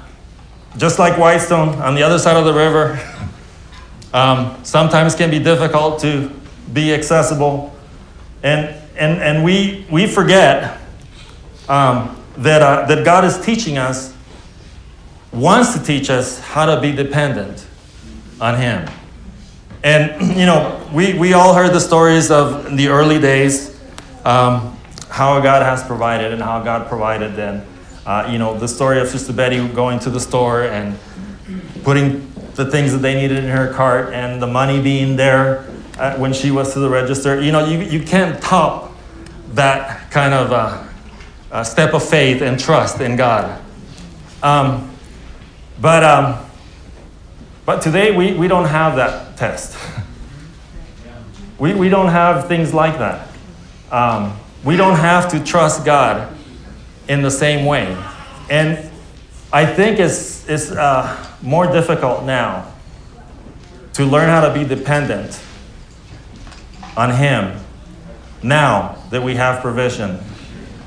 [0.77, 3.01] just like Whitestone on the other side of the river,
[4.13, 6.40] um, sometimes can be difficult to
[6.73, 7.75] be accessible.
[8.43, 10.81] And, and, and we, we forget
[11.69, 14.15] um, that, uh, that God is teaching us
[15.33, 17.67] wants to teach us how to be dependent
[18.41, 18.89] on Him.
[19.83, 23.79] And, you know, we, we all heard the stories of the early days,
[24.25, 24.77] um,
[25.09, 27.67] how God has provided and how God provided then.
[28.07, 30.99] Uh, you know, the story of Sister Betty going to the store and
[31.85, 35.70] putting the things that they needed in her cart and the money being there
[36.01, 37.41] uh, when she was to the register.
[37.41, 38.95] You know, you, you can't top
[39.53, 40.85] that kind of uh,
[41.53, 43.61] uh step of faith and trust in God.
[44.43, 44.91] Um,
[45.79, 46.39] but, um,
[47.67, 49.77] but today we, we don't have that test.
[51.59, 53.29] we, we don't have things like that.
[53.91, 56.35] Um, we don't have to trust God
[57.09, 57.95] in the same way.
[58.49, 58.91] And
[59.53, 62.73] I think it's, it's uh, more difficult now
[63.95, 65.43] to learn how to be dependent
[66.97, 67.59] on Him
[68.43, 70.19] now that we have provision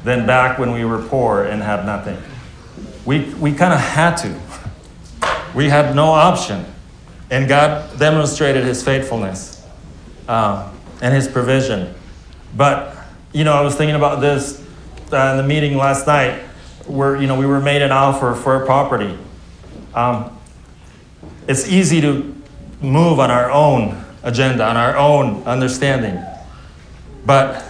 [0.03, 2.17] than back when we were poor and had nothing.
[3.05, 4.39] We, we kind of had to.
[5.55, 6.65] We had no option.
[7.29, 9.65] And God demonstrated his faithfulness
[10.27, 11.93] um, and his provision.
[12.55, 12.95] But
[13.33, 14.63] you know, I was thinking about this
[15.11, 16.41] uh, in the meeting last night,
[16.85, 19.17] where you know we were made an offer for a property.
[19.95, 20.37] Um,
[21.47, 22.35] it's easy to
[22.81, 26.23] move on our own agenda, on our own understanding,
[27.25, 27.63] but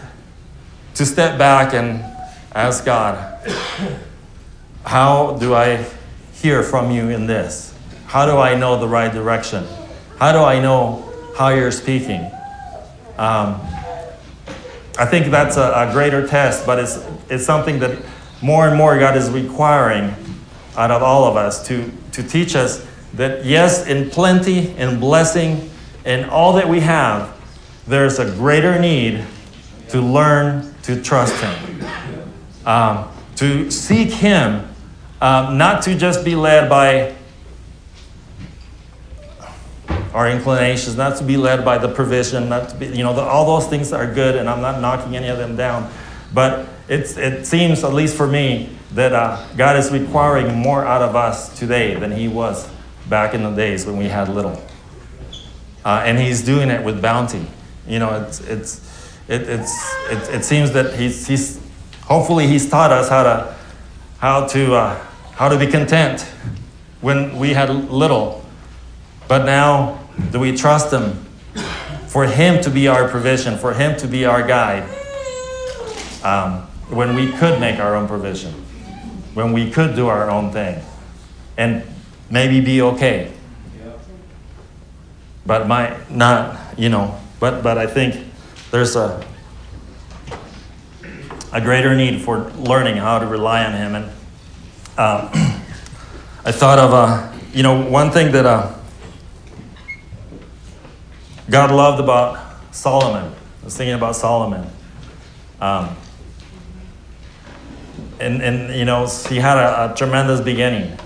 [0.96, 2.00] to step back and
[2.54, 3.40] ask God,
[4.86, 5.86] how do I
[6.34, 7.74] hear from you in this?
[8.06, 9.66] How do I know the right direction?
[10.20, 12.22] How do I know how you're speaking?
[13.18, 13.60] Um,
[14.98, 17.98] I think that's a, a, greater test, but it's, it's something that
[18.42, 20.14] more and more God is requiring
[20.78, 25.70] out of all of us to, to teach us that, yes, in plenty, in blessing,
[26.06, 27.36] in all that we have,
[27.88, 29.26] there's a greater need
[29.90, 31.86] to learn to trust Him,
[32.66, 34.68] um, to seek Him,
[35.22, 37.16] um, not to just be led by
[40.14, 43.22] our inclinations, not to be led by the provision, not to be, you know, the,
[43.22, 45.92] all those things are good, and I'm not knocking any of them down.
[46.34, 51.02] But it's, it seems, at least for me, that uh, God is requiring more out
[51.02, 52.70] of us today than He was
[53.10, 54.62] back in the days when we had little.
[55.86, 57.48] Uh, and He's doing it with bounty.
[57.88, 61.62] You know, it's, it's, it, it's, it, it seems that he's, he's,
[62.04, 63.56] hopefully, He's taught us how to,
[64.20, 66.22] how to, uh, how to be content
[67.02, 68.46] when we had little.
[69.28, 70.00] But now
[70.32, 71.14] do we trust Him
[72.08, 74.84] for Him to be our provision, for Him to be our guide?
[76.24, 78.54] Um, when we could make our own provision,
[79.34, 80.82] when we could do our own thing,
[81.58, 81.84] and
[82.30, 83.32] maybe be okay.
[85.46, 88.26] But might not, you know, but, but I think
[88.72, 89.26] there's a,
[91.52, 93.96] a greater need for learning how to rely on Him.
[93.96, 94.06] And
[94.98, 95.30] um,
[96.46, 98.46] I thought of, uh, you know, one thing that.
[98.46, 98.74] Uh,
[101.50, 103.34] God loved about Solomon.
[103.62, 104.66] I was thinking about Solomon.
[105.60, 105.96] Um,
[108.20, 110.98] and, and, you know, he had a, a tremendous beginning.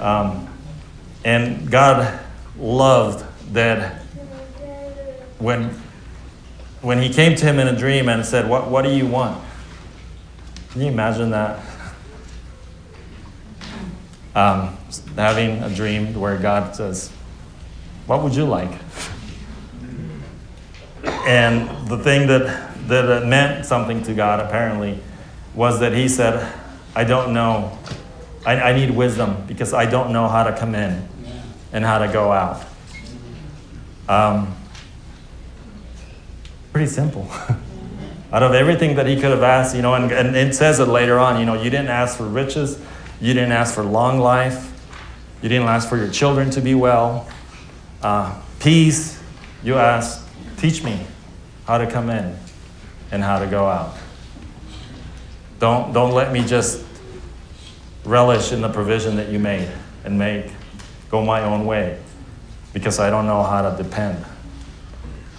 [0.00, 0.48] Um,
[1.24, 2.18] and God
[2.58, 4.02] loved that
[5.38, 5.70] when,
[6.82, 9.42] when he came to him in a dream and said, What, what do you want?
[10.70, 11.64] Can you imagine that?
[14.34, 14.76] Um,
[15.16, 17.10] having a dream where God says,
[18.06, 18.70] What would you like?
[21.04, 25.00] And the thing that, that meant something to God, apparently,
[25.54, 26.52] was that he said,
[26.94, 27.78] I don't know.
[28.46, 31.06] I, I need wisdom because I don't know how to come in
[31.72, 32.64] and how to go out.
[34.08, 34.56] Um,
[36.72, 37.28] pretty simple.
[38.32, 40.88] out of everything that he could have asked, you know, and, and it says it
[40.88, 42.80] later on, you know, you didn't ask for riches,
[43.20, 44.72] you didn't ask for long life,
[45.42, 47.28] you didn't ask for your children to be well,
[48.02, 49.22] uh, peace,
[49.62, 50.26] you asked,
[50.58, 51.06] teach me
[51.66, 52.36] how to come in
[53.10, 53.96] and how to go out.
[55.58, 56.84] Don't, don't let me just
[58.04, 59.70] relish in the provision that you made
[60.04, 60.50] and make
[61.10, 62.00] go my own way
[62.72, 64.24] because I don't know how to depend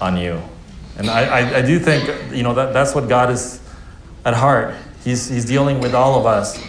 [0.02, 0.42] on you.
[0.98, 3.62] And I, I, I do think, you know, that, that's what God is
[4.26, 4.76] at heart.
[5.04, 6.62] He's, he's dealing with all of us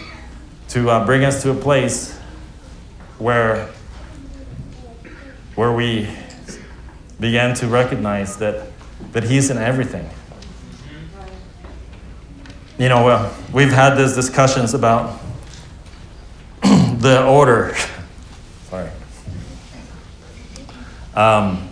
[0.69, 2.17] to uh, bring us to a place
[3.17, 3.69] where,
[5.55, 6.07] where we
[7.19, 8.71] began to recognize that
[9.13, 10.09] that He's in everything.
[12.77, 15.19] You know, uh, we've had these discussions about
[16.61, 17.75] the order.
[21.15, 21.69] Um,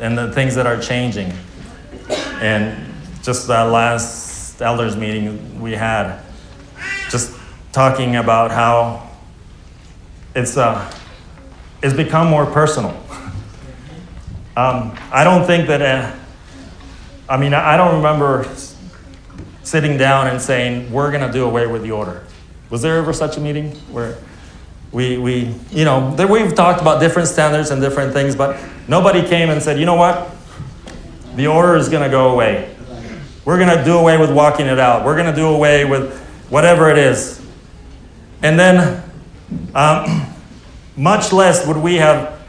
[0.00, 1.32] and the things that are changing.
[2.40, 6.20] And just that last elders meeting we had,
[7.10, 7.36] just
[7.72, 9.10] talking about how
[10.34, 10.92] it's, uh,
[11.82, 12.90] it's become more personal.
[14.56, 15.82] Um, I don't think that.
[15.82, 16.16] Uh,
[17.28, 18.48] I mean, I don't remember
[19.64, 22.24] sitting down and saying, we're going to do away with the order.
[22.70, 24.16] Was there ever such a meeting where
[24.92, 28.58] we, we you know, we've talked about different standards and different things, but
[28.88, 30.30] nobody came and said, you know what?
[31.34, 32.74] The order is going to go away.
[33.44, 35.04] We're going to do away with walking it out.
[35.04, 36.18] We're going to do away with
[36.48, 37.44] whatever it is.
[38.42, 39.02] And then,
[39.74, 40.26] um,
[40.96, 42.40] much less would we have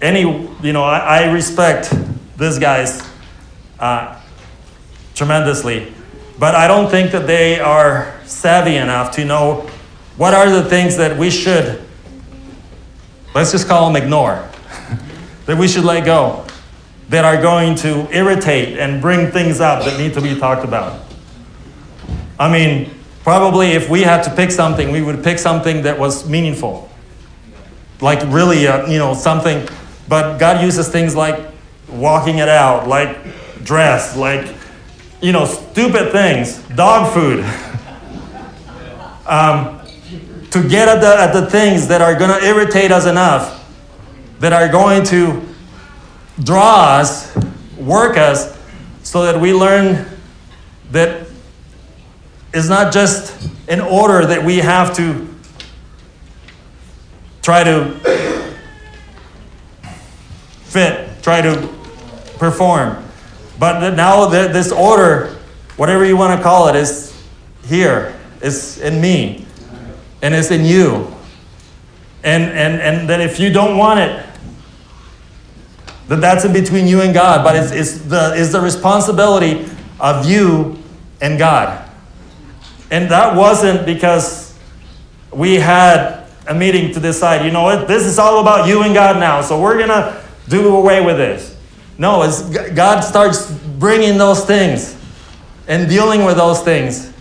[0.00, 1.92] any, you know, I, I respect
[2.38, 3.02] these guy's
[3.78, 4.20] uh,
[5.14, 5.92] tremendously.
[6.38, 9.68] But I don't think that they are savvy enough to know
[10.16, 11.82] what are the things that we should,
[13.34, 14.48] let's just call them ignore,
[15.46, 16.46] that we should let go,
[17.08, 21.04] that are going to irritate and bring things up that need to be talked about.
[22.38, 22.90] I mean,
[23.22, 26.88] probably if we had to pick something, we would pick something that was meaningful.
[28.00, 29.66] Like really, uh, you know, something.
[30.08, 31.40] But God uses things like
[31.88, 33.16] walking it out, like
[33.64, 34.54] dress, like,
[35.20, 37.44] you know, stupid things, dog food,
[39.26, 39.80] um,
[40.54, 43.68] to get at the, at the things that are going to irritate us enough,
[44.38, 45.42] that are going to
[46.44, 47.34] draw us,
[47.76, 48.56] work us,
[49.02, 50.06] so that we learn
[50.92, 51.26] that
[52.52, 55.28] it's not just an order that we have to
[57.42, 57.90] try to
[60.62, 61.68] fit, try to
[62.38, 63.04] perform.
[63.58, 65.36] But now that this order,
[65.76, 67.12] whatever you want to call it, is
[67.66, 69.43] here, is in me,
[70.24, 71.06] and it's in you.
[72.22, 74.24] And, and, and that if you don't want it,
[76.08, 79.68] that that's in between you and God, but it's, it's, the, it's the responsibility
[80.00, 80.82] of you
[81.20, 81.90] and God.
[82.90, 84.58] And that wasn't because
[85.30, 88.94] we had a meeting to decide, you know what, this is all about you and
[88.94, 91.54] God now, so we're going to do away with this.
[91.98, 94.98] No, it's, God starts bringing those things
[95.68, 97.13] and dealing with those things.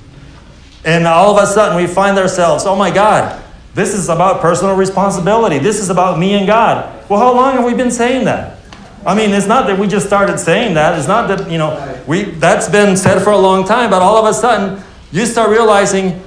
[0.86, 3.42] And all of a sudden we find ourselves, oh my God,
[3.74, 5.58] this is about personal responsibility.
[5.58, 7.10] This is about me and God.
[7.10, 8.60] Well, how long have we been saying that?
[9.06, 10.98] I mean, it's not that we just started saying that.
[10.98, 14.18] It's not that, you know, we that's been said for a long time, but all
[14.18, 14.82] of a sudden
[15.12, 16.22] you start realizing,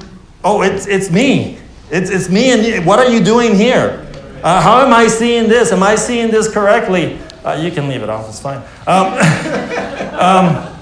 [0.45, 1.59] oh, it's it's me.
[1.91, 4.07] It's it's me and what are you doing here?
[4.43, 5.73] Uh, how am I seeing this?
[5.73, 7.19] Am I seeing this correctly?
[7.45, 8.59] Uh, you can leave it off, it's fine.
[8.87, 9.07] Um,
[10.21, 10.77] um,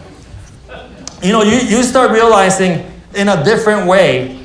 [1.22, 4.44] you know, you, you start realizing in a different way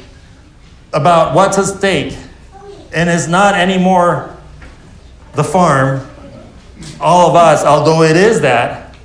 [0.94, 2.18] about what's at stake.
[2.94, 4.36] And it's not anymore
[5.34, 6.08] the farm,
[7.00, 8.96] all of us, although it is that,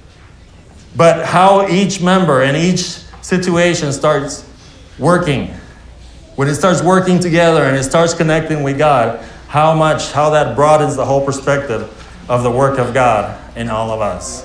[0.96, 4.48] but how each member and each situation starts
[4.98, 5.48] working.
[6.36, 10.56] When it starts working together and it starts connecting with God, how much, how that
[10.56, 11.90] broadens the whole perspective
[12.28, 14.44] of the work of God in all of us.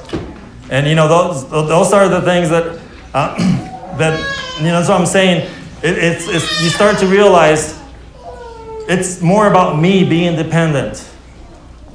[0.69, 2.79] And you know, those, those are the things that,
[3.13, 3.35] uh,
[3.97, 4.19] that
[4.59, 5.49] you know, that's what I'm saying.
[5.81, 7.79] It, it's, it's, you start to realize
[8.89, 11.09] it's more about me being dependent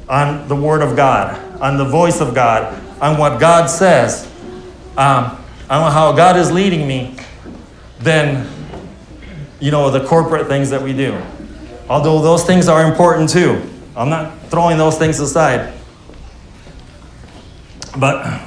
[0.08, 4.30] on the Word of God, on the voice of God, on what God says,
[4.96, 5.38] um,
[5.68, 7.16] on how God is leading me,
[8.00, 8.46] than,
[9.60, 11.20] you know, the corporate things that we do.
[11.88, 13.60] Although those things are important too.
[13.94, 15.72] I'm not throwing those things aside.
[17.98, 18.42] But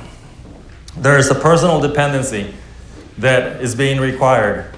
[0.98, 2.54] there is a personal dependency
[3.18, 4.74] that is being required,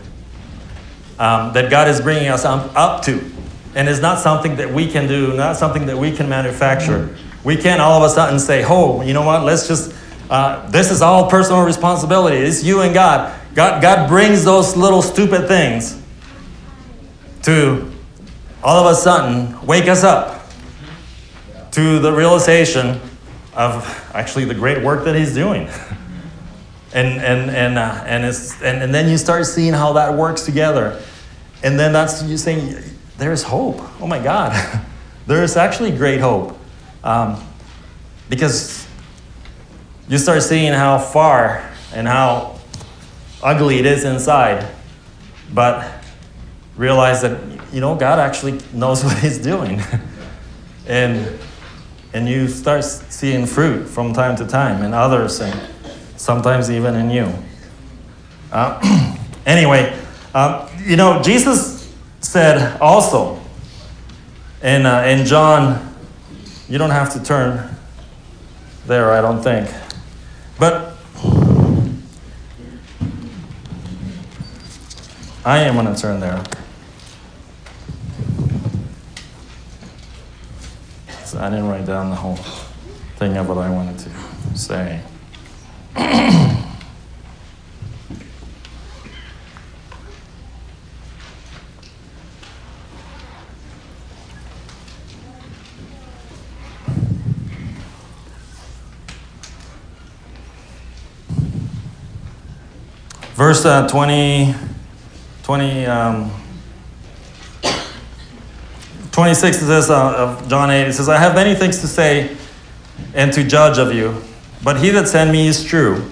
[1.17, 3.31] um, that God is bringing us up to.
[3.75, 7.15] And it's not something that we can do, not something that we can manufacture.
[7.43, 9.93] We can't all of a sudden say, oh, you know what, let's just,
[10.29, 12.37] uh, this is all personal responsibility.
[12.37, 13.37] It's you and God.
[13.55, 13.81] God.
[13.81, 16.01] God brings those little stupid things
[17.43, 17.91] to
[18.63, 20.39] all of a sudden wake us up
[21.71, 22.99] to the realization
[23.53, 25.69] of actually the great work that he's doing.
[26.93, 30.43] and and and uh, and, it's, and and then you start seeing how that works
[30.43, 31.01] together,
[31.63, 32.75] and then that's you saying
[33.17, 33.79] there's hope.
[34.01, 34.53] Oh my God,
[35.27, 36.57] there is actually great hope,
[37.03, 37.43] um,
[38.29, 38.87] because
[40.07, 42.59] you start seeing how far and how
[43.43, 44.67] ugly it is inside,
[45.53, 46.03] but
[46.75, 47.39] realize that
[47.71, 49.79] you know God actually knows what He's doing,
[50.87, 51.39] and
[52.13, 55.69] and you start seeing fruit from time to time and others and
[56.19, 57.33] sometimes even in you.
[58.51, 59.15] Uh,
[59.45, 59.97] anyway,
[60.33, 63.39] um, you know, Jesus said also
[64.61, 65.95] in, uh, in John,
[66.67, 67.73] you don't have to turn
[68.85, 69.69] there, I don't think.
[70.59, 70.97] But
[75.45, 76.43] I am going to turn there.
[81.23, 82.35] So I didn't write down the whole
[83.15, 84.09] thing of what I wanted to
[84.57, 85.01] say.
[103.39, 104.53] Verse uh, 20,
[105.43, 106.29] 20 um,
[109.13, 112.35] 26 says uh, of John 8, it says, I have many things to say
[113.13, 114.21] and to judge of you,
[114.63, 116.09] but he that sent me is true.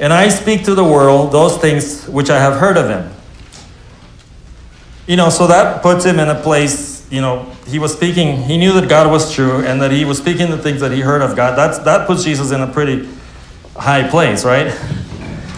[0.00, 3.10] And I speak to the world those things which I have heard of him.
[5.06, 8.56] You know, so that puts him in a place, you know, he was speaking, he
[8.56, 11.22] knew that God was true and that he was speaking the things that he heard
[11.22, 11.56] of God.
[11.56, 13.08] That's, that puts Jesus in a pretty
[13.76, 14.72] high place, right?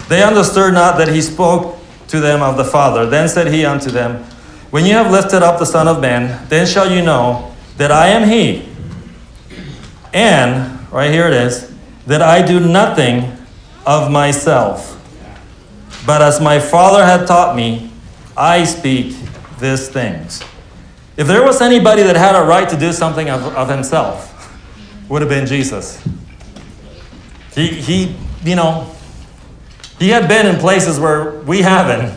[0.07, 3.07] They understood not that he spoke to them of the Father.
[3.07, 4.23] Then said he unto them,
[4.69, 8.09] When you have lifted up the Son of Man, then shall you know that I
[8.09, 8.69] am he.
[10.13, 11.74] And, right here it is,
[12.07, 13.31] that I do nothing
[13.85, 14.91] of myself.
[16.05, 17.89] but as my Father had taught me,
[18.37, 19.15] I speak
[19.59, 20.43] these things.
[21.17, 24.31] If there was anybody that had a right to do something of, of himself,
[25.09, 26.03] would have been Jesus.
[27.53, 28.91] He, he, you know,
[29.99, 32.13] he had been in places where we haven't,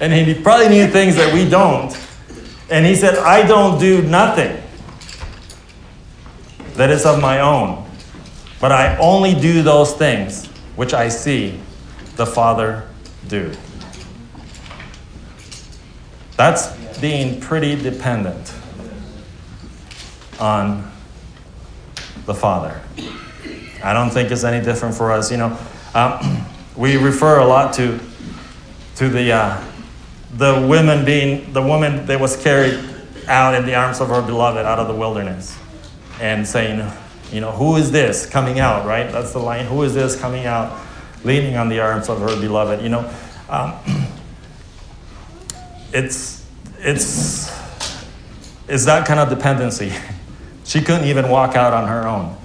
[0.00, 1.96] and he probably knew things that we don't.
[2.70, 4.62] And he said, I don't do nothing
[6.74, 7.81] that is of my own,
[8.62, 10.46] but I only do those things
[10.76, 11.58] which I see
[12.14, 12.88] the Father
[13.26, 13.52] do.
[16.36, 16.68] That's
[17.00, 18.54] being pretty dependent
[20.38, 20.88] on
[22.24, 22.80] the Father.
[23.82, 25.32] I don't think it's any different for us.
[25.32, 25.58] You know,
[25.92, 26.46] um,
[26.76, 27.98] we refer a lot to
[28.94, 29.64] to the uh,
[30.34, 32.78] the women being the woman that was carried
[33.26, 35.58] out in the arms of her beloved out of the wilderness,
[36.20, 36.88] and saying,
[37.32, 38.86] you know, who is this coming out?
[38.86, 39.10] Right?
[39.10, 39.64] That's the line.
[39.66, 40.78] Who is this coming out,
[41.24, 42.82] leaning on the arms of her beloved?
[42.82, 43.14] You know,
[43.48, 43.74] um,
[45.92, 46.46] it's
[46.78, 47.50] it's
[48.68, 49.92] it's that kind of dependency.
[50.64, 52.36] She couldn't even walk out on her own.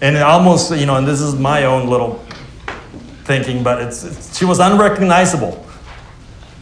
[0.00, 2.24] And it almost, you know, and this is my own little
[3.24, 5.66] thinking, but it's, it's she was unrecognizable.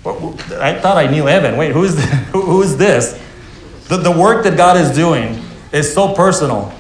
[0.05, 1.59] I thought I knew Evan.
[1.59, 2.29] Wait, who is this?
[2.31, 3.23] who is this?
[3.89, 6.73] The, the work that God is doing is so personal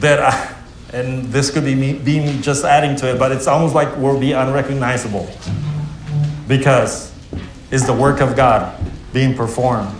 [0.00, 0.54] that, I,
[0.92, 3.96] and this could be me, be me just adding to it, but it's almost like
[3.96, 5.28] we'll be unrecognizable
[6.46, 7.12] because
[7.70, 8.80] it's the work of God
[9.12, 9.94] being performed.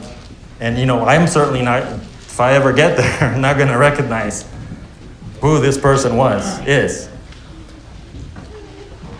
[0.60, 3.78] And, you know, I'm certainly not, if I ever get there, I'm not going to
[3.78, 4.48] recognize
[5.40, 7.08] who this person was, is.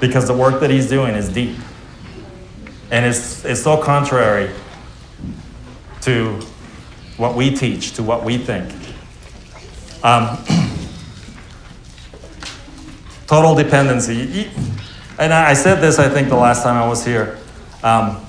[0.01, 1.57] Because the work that he's doing is deep.
[2.91, 4.51] And it's, it's so contrary
[6.03, 6.41] to
[7.19, 8.73] what we teach, to what we think.
[10.03, 10.39] Um,
[13.29, 14.51] total dependency.
[15.19, 17.39] And I said this, I think, the last time I was here.
[17.83, 18.25] Um,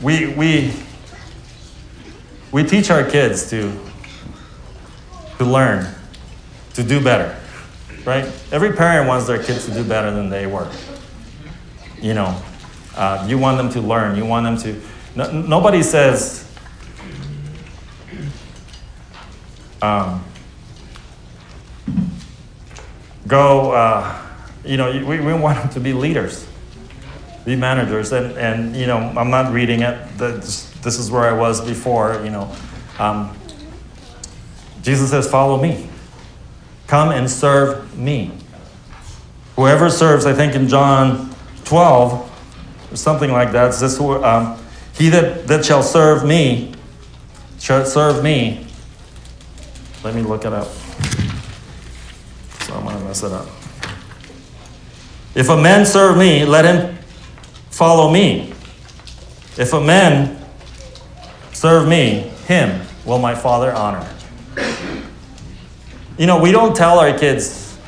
[0.00, 0.72] we, we,
[2.52, 3.78] we teach our kids to,
[5.38, 5.92] to learn,
[6.74, 7.38] to do better,
[8.04, 8.24] right?
[8.52, 10.70] Every parent wants their kids to do better than they were.
[12.00, 12.40] You know,
[12.96, 14.16] uh, you want them to learn.
[14.16, 14.80] You want them to.
[15.16, 16.50] No, nobody says,
[19.82, 20.24] um,
[23.26, 24.19] go, uh,
[24.64, 26.46] you know, we, we want them to be leaders,
[27.44, 28.12] be managers.
[28.12, 30.18] And, and you know, I'm not reading it.
[30.18, 32.54] This, this is where I was before, you know.
[32.98, 33.36] Um,
[34.82, 35.88] Jesus says, follow me.
[36.86, 38.32] Come and serve me.
[39.56, 41.34] Whoever serves, I think in John
[41.64, 44.58] 12, or something like that, says, um,
[44.94, 46.74] He that, that shall serve me,
[47.58, 48.66] shall serve me.
[50.02, 50.68] Let me look it up.
[52.62, 53.59] So I'm going to mess it up.
[55.34, 56.98] If a man serve me, let him
[57.70, 58.52] follow me.
[59.56, 60.38] If a man
[61.52, 64.08] serve me, him will my Father honor.
[66.18, 67.78] You know, we don't tell our kids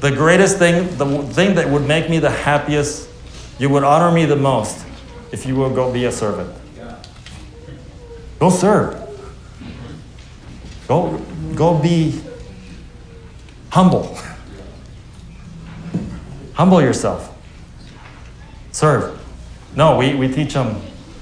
[0.00, 3.08] the greatest thing, the thing that would make me the happiest,
[3.58, 4.84] you would honor me the most
[5.32, 6.54] if you will go be a servant.
[8.38, 9.00] Go serve.
[10.86, 11.18] Go,
[11.54, 12.20] go be
[13.70, 14.18] humble.
[16.54, 17.36] Humble yourself.
[18.72, 19.20] Serve.
[19.76, 20.80] No, we, we teach them,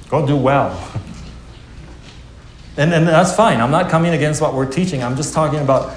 [0.09, 0.91] go do well.
[2.75, 3.61] And, and that's fine.
[3.61, 5.03] I'm not coming against what we're teaching.
[5.03, 5.95] I'm just talking about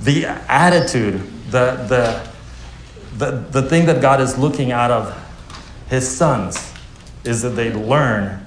[0.00, 2.28] the attitude, the, the,
[3.16, 5.16] the, the thing that God is looking out of
[5.88, 6.70] his sons
[7.24, 8.44] is that they learn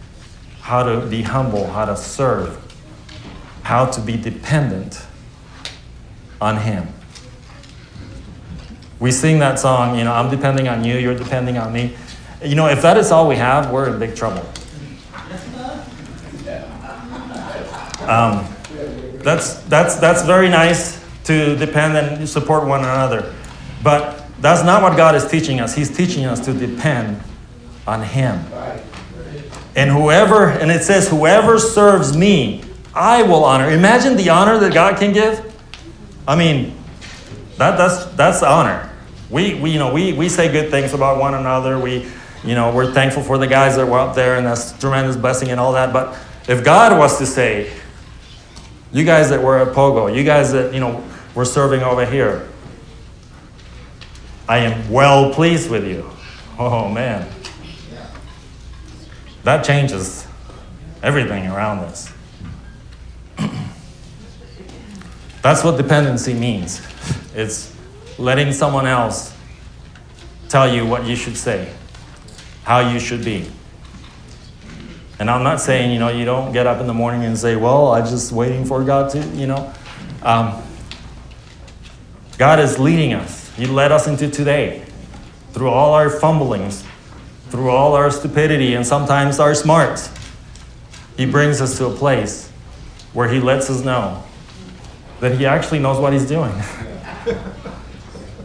[0.59, 2.57] how to be humble, how to serve,
[3.63, 5.03] how to be dependent
[6.39, 6.87] on him.
[9.01, 11.97] We sing that song, you know, I'm depending on you, you're depending on me.
[12.43, 14.47] You know, if that is all we have, we're in big trouble.
[18.07, 18.47] Um,
[19.23, 23.33] that's, that's, that's very nice to depend and support one another.
[23.83, 25.73] But that's not what God is teaching us.
[25.73, 27.19] He's teaching us to depend
[27.87, 28.45] on Him.
[29.75, 33.71] And whoever, and it says, whoever serves me, I will honor.
[33.71, 35.55] Imagine the honor that God can give.
[36.27, 36.77] I mean,
[37.57, 38.90] that, that's, that's honor.
[39.31, 41.79] We, we, you know, we, we say good things about one another.
[41.79, 42.05] We,
[42.43, 45.49] you know, we're thankful for the guys that were up there, and that's tremendous blessing
[45.49, 45.93] and all that.
[45.93, 46.17] But
[46.49, 47.71] if God was to say,
[48.91, 51.01] you guys that were at Pogo, you guys that, you know,
[51.33, 52.49] were serving over here,
[54.49, 56.09] I am well pleased with you.
[56.59, 57.31] Oh, man.
[59.43, 60.27] That changes
[61.01, 62.11] everything around us.
[65.41, 66.81] That's what dependency means.
[67.33, 67.70] It's
[68.21, 69.35] letting someone else
[70.47, 71.73] tell you what you should say.
[72.63, 73.49] how you should be.
[75.19, 77.55] And I'm not saying, you know, you don't get up in the morning and say,
[77.55, 79.73] well, I'm just waiting for God to, you know.
[80.21, 80.61] Um,
[82.37, 83.51] God is leading us.
[83.55, 84.85] He led us into today
[85.53, 86.83] through all our fumblings,
[87.49, 90.09] through all our stupidity, and sometimes our smarts.
[91.17, 92.49] He brings us to a place
[93.13, 94.23] where He lets us know
[95.19, 96.53] that He actually knows what He's doing.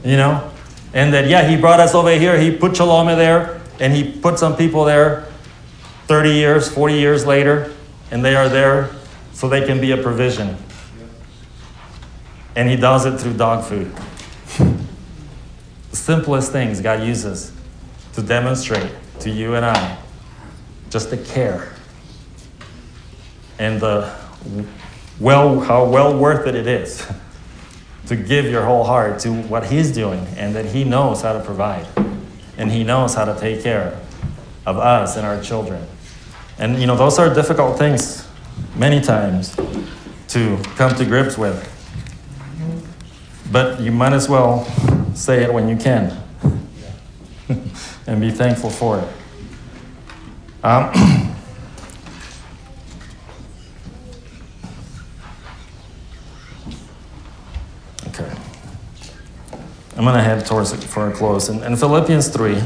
[0.06, 0.50] you know?
[0.94, 4.38] And that, yeah, He brought us over here, He put Chalome there, and He put
[4.38, 5.26] some people there
[6.06, 7.74] 30 years, 40 years later,
[8.10, 8.90] and they are there
[9.32, 10.56] so they can be a provision.
[12.54, 13.92] And He does it through dog food.
[15.90, 17.52] the simplest things God uses
[18.14, 19.98] to demonstrate to you and I
[20.88, 21.72] just the care
[23.58, 24.14] and the
[25.18, 27.06] well, how well worth it it is
[28.06, 31.40] to give your whole heart to what He's doing and that He knows how to
[31.40, 31.86] provide
[32.56, 34.00] and He knows how to take care
[34.64, 35.86] of us and our children.
[36.58, 38.26] And you know, those are difficult things
[38.74, 39.54] many times
[40.28, 41.72] to come to grips with.
[43.52, 44.64] But you might as well
[45.14, 46.16] say it when you can
[48.06, 49.08] and be thankful for it.
[50.64, 50.90] Um,
[59.96, 61.48] I'm going to head towards it for a close.
[61.48, 62.62] In, in Philippians 3,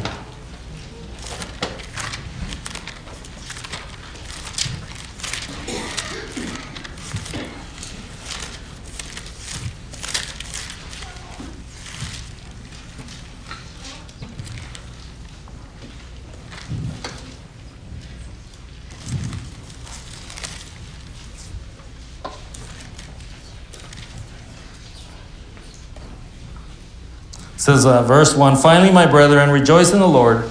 [27.85, 30.49] uh, verse 1 Finally, my brethren, rejoice in the Lord.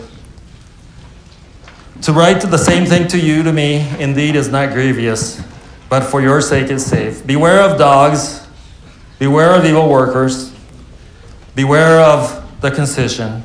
[2.03, 5.41] To write the same thing to you, to me, indeed is not grievous,
[5.89, 7.25] but for your sake is safe.
[7.27, 8.47] Beware of dogs,
[9.17, 10.53] beware of evil workers,
[11.55, 13.43] beware of the concision.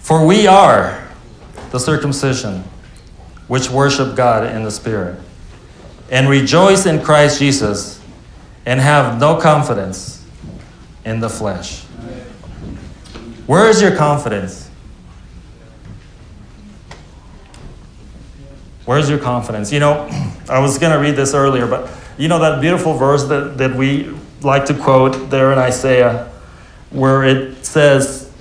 [0.00, 1.06] For we are
[1.70, 2.64] the circumcision
[3.46, 5.18] which worship God in the Spirit,
[6.10, 8.00] and rejoice in Christ Jesus,
[8.66, 10.24] and have no confidence
[11.04, 11.81] in the flesh.
[13.52, 14.70] Where is your confidence?
[18.86, 19.70] Where's your confidence?
[19.70, 20.08] You know,
[20.48, 23.74] I was going to read this earlier, but you know that beautiful verse that, that
[23.76, 26.32] we like to quote there in Isaiah,
[26.88, 28.32] where it says,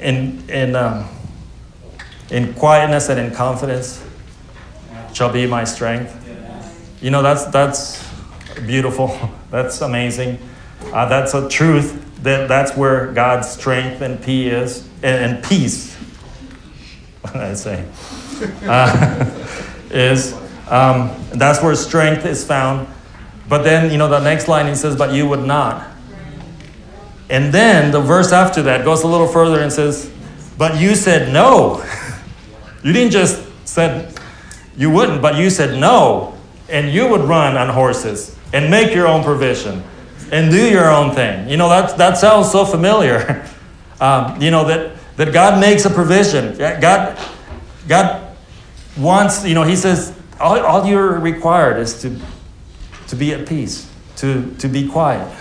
[0.00, 1.08] in, in, um,
[2.30, 4.00] in quietness and in confidence
[5.12, 6.16] shall be my strength.
[7.02, 8.08] You know, that's, that's
[8.66, 9.18] beautiful.
[9.50, 10.38] That's amazing.
[10.92, 15.96] Uh, that's a truth that that's where God's strength and peace is, and, peace.
[17.22, 17.86] What did I say?
[18.64, 19.24] Uh,
[19.90, 20.32] is
[20.68, 22.88] um, that's where strength is found.
[23.48, 25.86] But then you know the next line he says, "But you would not."
[27.28, 30.10] And then the verse after that goes a little further and says,
[30.56, 31.84] "But you said no."
[32.82, 34.18] you didn't just said
[34.76, 36.34] you wouldn't, but you said no,
[36.70, 39.82] and you would run on horses and make your own provision
[40.30, 41.48] and do your own thing.
[41.48, 43.46] You know, that, that sounds so familiar.
[44.00, 46.56] um, you know, that, that God makes a provision.
[46.56, 47.18] God,
[47.88, 48.36] God
[48.96, 52.18] wants, you know, He says, all, all you're required is to,
[53.08, 55.36] to be at peace, to, to be quiet.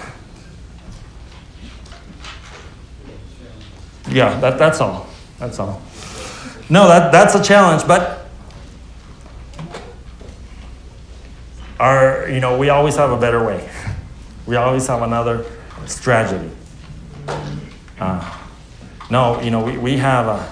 [4.10, 5.08] Yeah, that, that's all.
[5.38, 5.82] That's all.
[6.70, 8.28] No, that, that's a challenge, but
[11.80, 13.70] our, you know, we always have a better way.
[14.50, 15.46] We always have another
[15.86, 16.50] strategy.
[18.00, 18.38] Uh,
[19.12, 20.52] no, you know, we, we have a, uh,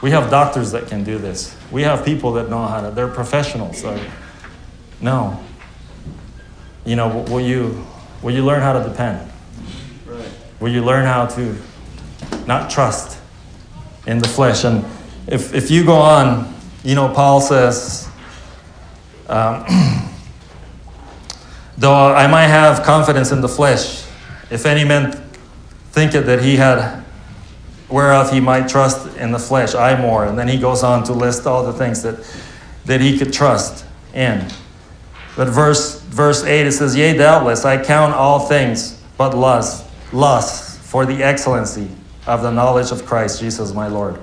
[0.00, 1.54] we have doctors that can do this.
[1.70, 2.90] We have people that know how to.
[2.90, 3.82] They're professionals.
[3.82, 4.02] So,
[5.02, 5.38] no.
[6.86, 7.84] You know, will you
[8.22, 9.30] will you learn how to depend?
[10.06, 10.26] Right.
[10.58, 11.54] Will you learn how to
[12.46, 13.20] not trust
[14.06, 14.64] in the flesh?
[14.64, 14.82] And
[15.26, 18.08] if if you go on, you know, Paul says.
[19.28, 20.06] Um,
[21.80, 24.04] Though I might have confidence in the flesh,
[24.50, 25.12] if any man
[25.92, 27.02] thinketh that he had
[27.88, 30.26] whereof he might trust in the flesh, I more.
[30.26, 32.16] And then he goes on to list all the things that,
[32.84, 34.46] that he could trust in.
[35.38, 40.80] But verse, verse 8 it says, Yea, doubtless, I count all things but lust, lust
[40.80, 41.88] for the excellency
[42.26, 44.20] of the knowledge of Christ Jesus my Lord.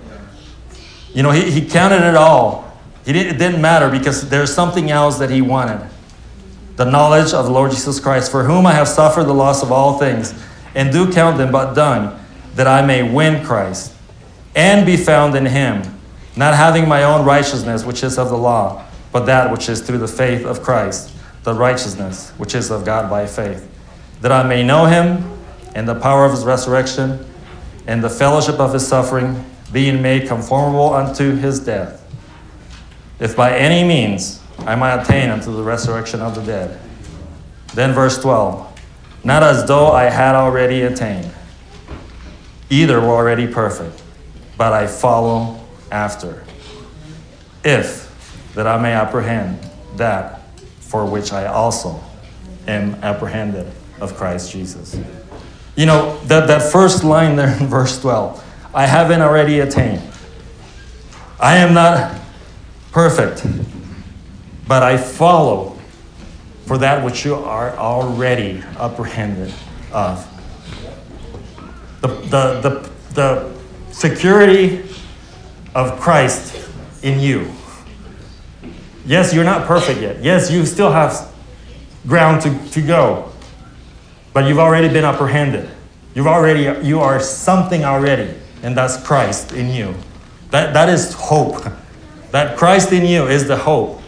[1.11, 2.77] You know, he, he counted it all.
[3.03, 5.89] He didn't, it didn't matter because there's something else that he wanted
[6.77, 9.71] the knowledge of the Lord Jesus Christ, for whom I have suffered the loss of
[9.71, 10.33] all things,
[10.75, 12.17] and do count them but dung,
[12.53, 13.93] that I may win Christ,
[14.55, 15.81] and be found in him,
[16.35, 19.97] not having my own righteousness, which is of the law, but that which is through
[19.97, 21.11] the faith of Christ,
[21.43, 23.67] the righteousness which is of God by faith,
[24.21, 25.23] that I may know him
[25.73, 27.25] and the power of his resurrection
[27.87, 32.03] and the fellowship of his suffering, being made conformable unto his death,
[33.19, 36.79] if by any means I might attain unto the resurrection of the dead.
[37.73, 38.79] Then, verse 12
[39.23, 41.31] Not as though I had already attained,
[42.69, 44.01] either were already perfect,
[44.57, 45.59] but I follow
[45.91, 46.43] after,
[47.63, 48.07] if
[48.55, 49.59] that I may apprehend
[49.97, 50.41] that
[50.79, 52.01] for which I also
[52.67, 54.99] am apprehended of Christ Jesus.
[55.75, 60.01] You know, that, that first line there in verse 12 I haven't already attained.
[61.39, 62.19] I am not
[62.91, 63.45] perfect,
[64.67, 65.77] but I follow
[66.65, 69.53] for that which you are already apprehended
[69.93, 70.25] of.
[72.01, 73.53] The, the, the, the
[73.91, 74.83] security
[75.73, 76.69] of Christ
[77.03, 77.51] in you.
[79.05, 80.21] Yes, you're not perfect yet.
[80.21, 81.33] Yes, you still have
[82.05, 83.31] ground to, to go.
[84.33, 85.69] But you've already been apprehended.
[86.13, 88.33] You've already you are something already,
[88.63, 89.95] and that's Christ in you.
[90.51, 91.63] That that is hope.
[92.31, 94.01] That Christ in you is the hope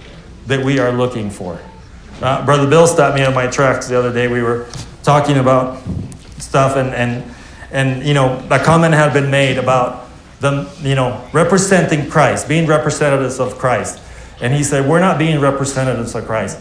[0.50, 1.60] that we are looking for.
[2.22, 4.28] Uh, Brother Bill stopped me on my tracks the other day.
[4.28, 4.68] We were
[5.04, 5.82] talking about
[6.40, 7.24] stuff, and and
[7.72, 10.10] and you know, a comment had been made about
[10.40, 14.02] them, you know, representing Christ, being representatives of Christ.
[14.42, 16.60] And he said, We're not being representatives of Christ.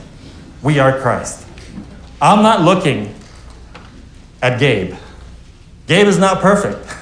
[0.62, 1.46] We are Christ.
[2.20, 3.14] I'm not looking
[4.42, 4.94] at Gabe.
[5.86, 6.94] Gabe is not perfect,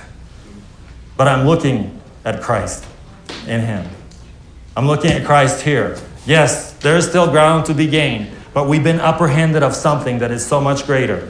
[1.17, 2.87] but I'm looking at Christ
[3.47, 3.89] in him.
[4.77, 5.99] I'm looking at Christ here.
[6.27, 10.31] Yes, there is still ground to be gained, but we've been apprehended of something that
[10.31, 11.29] is so much greater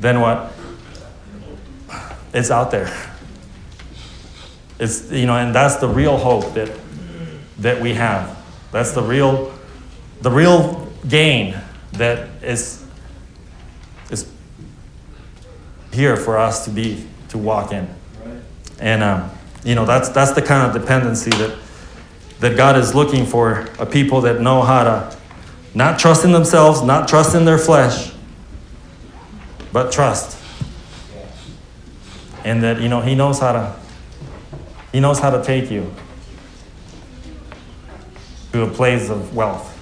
[0.00, 0.54] than what
[2.32, 2.90] is out there.
[4.78, 6.74] It's, you know, and that's the real hope that,
[7.58, 8.42] that we have.
[8.72, 9.52] That's the real,
[10.22, 11.54] the real gain
[11.92, 12.86] that is,
[14.10, 14.32] is
[15.92, 17.86] here for us to be, to walk in.
[18.80, 19.30] And, um,
[19.62, 21.58] you know, that's, that's the kind of dependency that,
[22.40, 25.16] that God is looking for a people that know how to
[25.74, 28.12] not trust in themselves, not trust in their flesh,
[29.72, 30.36] but trust.
[32.44, 33.76] And that, you know, He knows how to
[34.92, 35.92] he knows how to take you
[38.52, 39.74] to a place of wealth,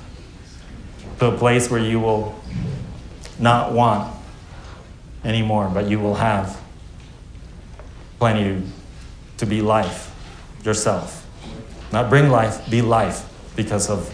[1.20, 2.34] to a place where you will
[3.38, 4.14] not want
[5.24, 6.60] anymore, but you will have
[8.18, 8.62] plenty
[9.36, 10.12] to be life
[10.64, 11.25] yourself.
[11.92, 14.12] Not bring life, be life because of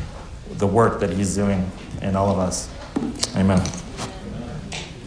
[0.59, 1.71] the work that He's doing
[2.01, 2.69] in all of us.
[3.37, 3.63] Amen.